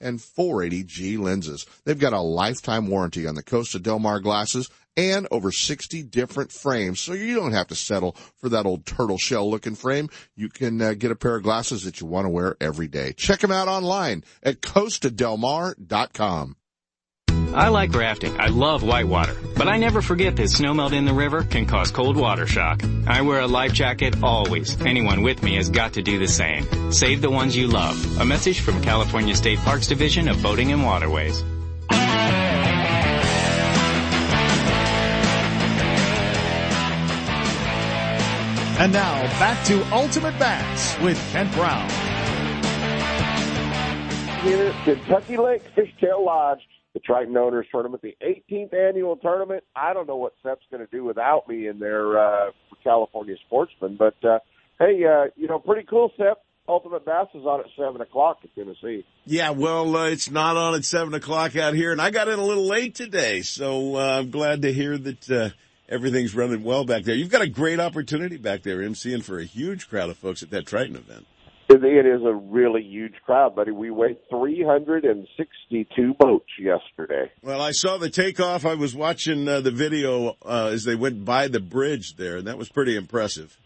[0.00, 1.66] And 480G lenses.
[1.84, 6.52] They've got a lifetime warranty on the Costa Del Mar glasses and over 60 different
[6.52, 7.00] frames.
[7.00, 10.08] So you don't have to settle for that old turtle shell looking frame.
[10.36, 13.12] You can uh, get a pair of glasses that you want to wear every day.
[13.12, 16.56] Check them out online at costadelmar.com.
[17.52, 18.38] I like rafting.
[18.38, 19.36] I love whitewater.
[19.56, 22.82] But I never forget that snowmelt in the river can cause cold water shock.
[23.06, 24.80] I wear a life jacket always.
[24.80, 26.92] Anyone with me has got to do the same.
[26.92, 28.20] Save the ones you love.
[28.20, 31.42] A message from California State Parks Division of Boating and Waterways.
[38.78, 41.90] And now back to Ultimate Bass with Kent Brown.
[44.40, 46.60] Here, Kentucky Lake Fishtail Lodge,
[46.94, 49.64] the Triton Owners Tournament, the 18th annual tournament.
[49.76, 53.36] I don't know what Sep's going to do without me in there uh, for California
[53.46, 54.38] sportsmen, but uh,
[54.78, 56.42] hey, uh, you know, pretty cool, Sep.
[56.68, 59.04] Ultimate Bass is on at seven o'clock in Tennessee.
[59.24, 62.38] Yeah, well, uh, it's not on at seven o'clock out here, and I got in
[62.38, 65.50] a little late today, so uh, I'm glad to hear that uh,
[65.88, 67.14] everything's running well back there.
[67.14, 70.50] You've got a great opportunity back there, MCing for a huge crowd of folks at
[70.50, 71.26] that Triton event.
[71.70, 73.70] It, it is a really huge crowd, buddy.
[73.70, 77.30] We weighed 362 boats yesterday.
[77.42, 78.66] Well, I saw the takeoff.
[78.66, 82.48] I was watching uh, the video uh, as they went by the bridge there, and
[82.48, 83.56] that was pretty impressive.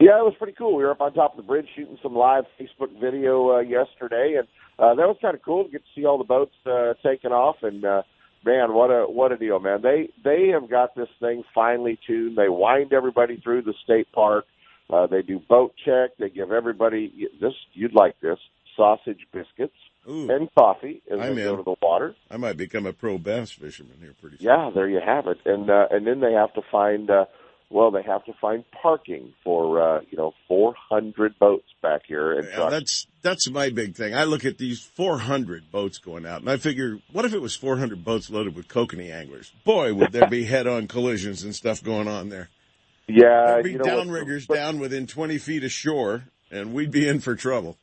[0.00, 0.74] Yeah, it was pretty cool.
[0.74, 4.34] We were up on top of the bridge shooting some live Facebook video uh, yesterday,
[4.38, 4.48] and
[4.80, 7.30] uh, that was kind of cool to get to see all the boats uh, taking
[7.30, 7.58] off.
[7.62, 8.02] And uh,
[8.44, 9.82] man, what a what a deal, man!
[9.82, 12.36] They they have got this thing finely tuned.
[12.36, 14.46] They wind everybody through the state park.
[14.90, 16.10] Uh, they do boat check.
[16.18, 17.52] They give everybody this.
[17.72, 18.38] You'd like this
[18.76, 19.76] sausage biscuits
[20.08, 20.30] Ooh.
[20.30, 21.48] and coffee as I'm they in.
[21.48, 22.14] go to the water.
[22.30, 24.46] I might become a pro bass fisherman here pretty soon.
[24.46, 25.38] Yeah, there you have it.
[25.44, 27.26] And uh, and then they have to find uh,
[27.72, 32.32] well, they have to find parking for uh, you know 400 boats back here.
[32.38, 34.14] And Yeah, that's that's my big thing.
[34.14, 37.56] I look at these 400 boats going out, and I figure, what if it was
[37.56, 39.52] 400 boats loaded with kokanee anglers?
[39.64, 42.50] Boy, would there be head-on collisions and stuff going on there.
[43.08, 46.90] Yeah, There'd be you know what- downriggers down within 20 feet of shore, and we'd
[46.90, 47.76] be in for trouble.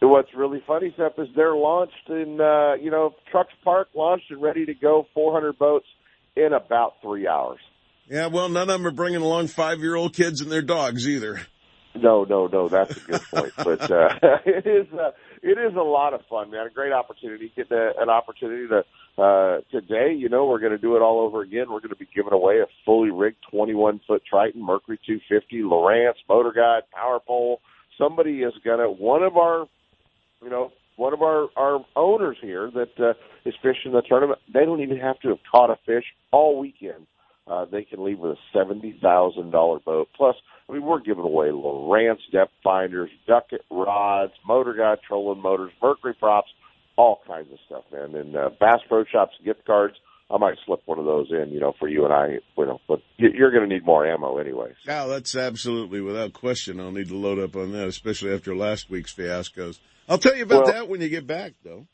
[0.00, 4.40] what's really funny, Seth, is they're launched in, uh, you know, Trucks Park launched and
[4.40, 5.86] ready to go 400 boats
[6.36, 7.58] in about three hours.
[8.08, 11.40] Yeah, well, none of them are bringing along five-year-old kids and their dogs either.
[11.96, 13.52] No, no, no, that's a good point.
[13.56, 14.08] but uh,
[14.44, 15.10] it is uh,
[15.42, 16.66] it is a lot of fun, man.
[16.66, 17.52] A great opportunity.
[17.56, 18.84] Get an opportunity to
[19.18, 20.12] uh, today.
[20.16, 21.66] You know, we're going to do it all over again.
[21.70, 26.16] We're going to be giving away a fully rigged 21 foot Triton Mercury 250 Lowrance
[26.28, 27.60] motor guide power pole.
[27.98, 29.66] Somebody is going to one of our,
[30.42, 33.14] you know, one of our our owners here that uh,
[33.44, 34.38] is fishing the tournament.
[34.52, 37.06] They don't even have to have caught a fish all weekend.
[37.46, 40.36] Uh, they can leave with a seventy thousand dollar boat plus
[40.68, 46.14] I mean, we're giving away Lowrance depth finders, Duckett rods, motor guide trolling motors, Mercury
[46.14, 46.48] props,
[46.96, 48.14] all kinds of stuff, man.
[48.14, 49.94] And uh, Bass Pro Shops gift cards.
[50.28, 52.26] I might slip one of those in, you know, for you and I,
[52.58, 54.72] you know, but you're going to need more ammo anyway.
[54.84, 56.80] Yeah, that's absolutely without question.
[56.80, 59.78] I'll need to load up on that, especially after last week's fiascos.
[60.08, 61.86] I'll tell you about Well- that when you get back, though.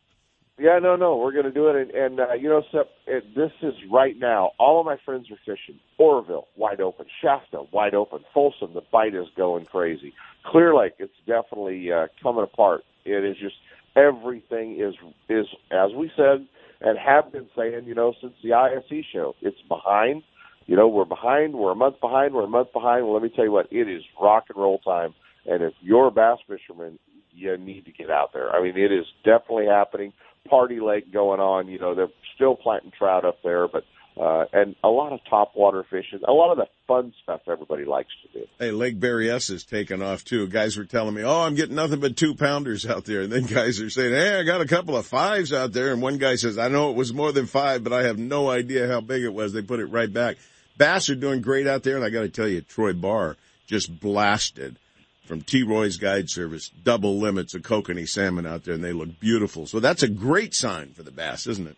[0.59, 3.34] Yeah, no, no, we're going to do it, and, and uh, you know, Sep, it,
[3.34, 4.53] this is right now.
[4.61, 5.80] All of my friends are fishing.
[5.98, 7.07] Oroville, wide open.
[7.22, 8.20] Shasta, wide open.
[8.32, 10.12] Folsom, the bite is going crazy.
[10.44, 12.82] Clear Lake, it's definitely uh, coming apart.
[13.05, 13.57] It is just
[13.97, 14.95] everything is
[15.28, 16.47] is as we said
[16.82, 19.34] and have been saying, you know, since the ISE show.
[19.40, 20.22] It's behind.
[20.66, 21.55] You know, we're behind.
[21.55, 22.34] We're a month behind.
[22.34, 23.05] We're a month behind.
[23.05, 25.14] Well, let me tell you what, it is rock and roll time.
[25.47, 26.99] And if you're a bass fisherman,
[27.32, 28.51] you need to get out there.
[28.51, 30.12] I mean, it is definitely happening.
[30.49, 31.68] Pardee lake going on.
[31.68, 33.84] You know, they're still planting trout up there, but
[34.20, 37.84] uh, and a lot of top water fishing, a lot of the fun stuff everybody
[37.84, 38.46] likes to do.
[38.58, 40.46] Hey, Lake Berryessa is taking off too.
[40.48, 43.44] Guys were telling me, "Oh, I'm getting nothing but two pounders out there," and then
[43.46, 46.34] guys are saying, "Hey, I got a couple of fives out there." And one guy
[46.34, 49.22] says, "I know it was more than five, but I have no idea how big
[49.22, 50.36] it was." They put it right back.
[50.76, 53.36] Bass are doing great out there, and I got to tell you, Troy Barr
[53.66, 54.76] just blasted
[55.24, 55.62] from T.
[55.62, 59.66] Roy's Guide Service double limits of kokanee salmon out there, and they look beautiful.
[59.66, 61.76] So that's a great sign for the bass, isn't it?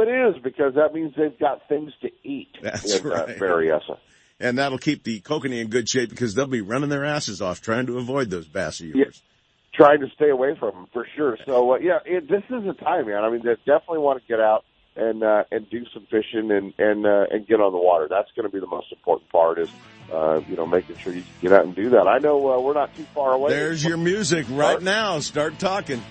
[0.00, 3.38] It is because that means they've got things to eat That's in uh, right.
[3.38, 3.98] Berryessa.
[4.40, 7.60] And that'll keep the kokanee in good shape because they'll be running their asses off
[7.60, 8.96] trying to avoid those bass of yours.
[8.96, 11.38] Yeah, trying to stay away from them for sure.
[11.46, 13.24] So uh, yeah, it, this is the time, man.
[13.24, 14.64] I mean, they definitely want to get out
[14.96, 18.06] and uh, and do some fishing and and uh, and get on the water.
[18.08, 19.58] That's going to be the most important part.
[19.58, 19.68] Is
[20.12, 22.06] uh, you know making sure you get out and do that.
[22.06, 23.50] I know uh, we're not too far away.
[23.50, 25.20] There's your music right now.
[25.20, 26.02] Start talking.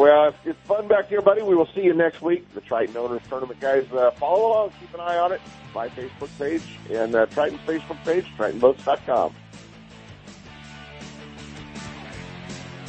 [0.00, 1.42] Well, it's, fun back here, buddy.
[1.42, 2.50] We will see you next week.
[2.54, 3.84] The Triton Owners Tournament, guys.
[3.92, 4.72] Uh, follow along.
[4.80, 5.42] Keep an eye on it.
[5.74, 9.34] My Facebook page and uh, Triton's Facebook page, TritonBoats.com.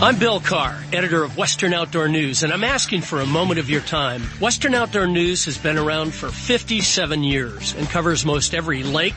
[0.00, 3.68] I'm Bill Carr, editor of Western Outdoor News, and I'm asking for a moment of
[3.68, 4.22] your time.
[4.40, 9.16] Western Outdoor News has been around for 57 years and covers most every lake,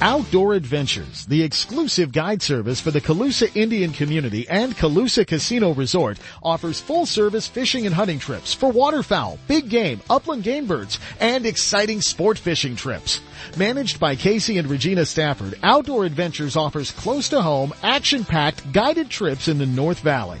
[0.00, 6.18] Outdoor Adventures, the exclusive guide service for the Colusa Indian community and Colusa Casino Resort,
[6.42, 11.46] offers full service fishing and hunting trips for waterfowl, big game, upland game birds, and
[11.46, 13.20] exciting sport fishing trips.
[13.56, 19.48] Managed by Casey and Regina Stafford, Outdoor Adventures offers close to home, action-packed guided trips
[19.48, 20.40] in the North Valley.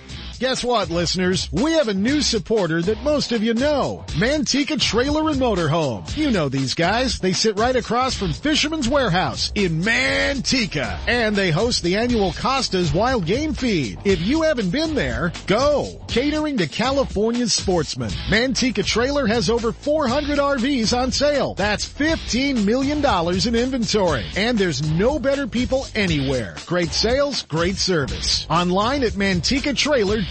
[0.41, 1.47] Guess what, listeners?
[1.51, 4.03] We have a new supporter that most of you know.
[4.17, 6.17] Manteca Trailer and Motorhome.
[6.17, 7.19] You know these guys.
[7.19, 10.97] They sit right across from Fisherman's Warehouse in Manteca.
[11.05, 13.99] And they host the annual Costa's Wild Game Feed.
[14.03, 16.03] If you haven't been there, go.
[16.07, 18.09] Catering to California's sportsmen.
[18.31, 21.53] Manteca Trailer has over 400 RVs on sale.
[21.53, 23.05] That's $15 million
[23.47, 24.25] in inventory.
[24.35, 26.55] And there's no better people anywhere.
[26.65, 28.47] Great sales, great service.
[28.49, 30.30] Online at mantecatrailer.com.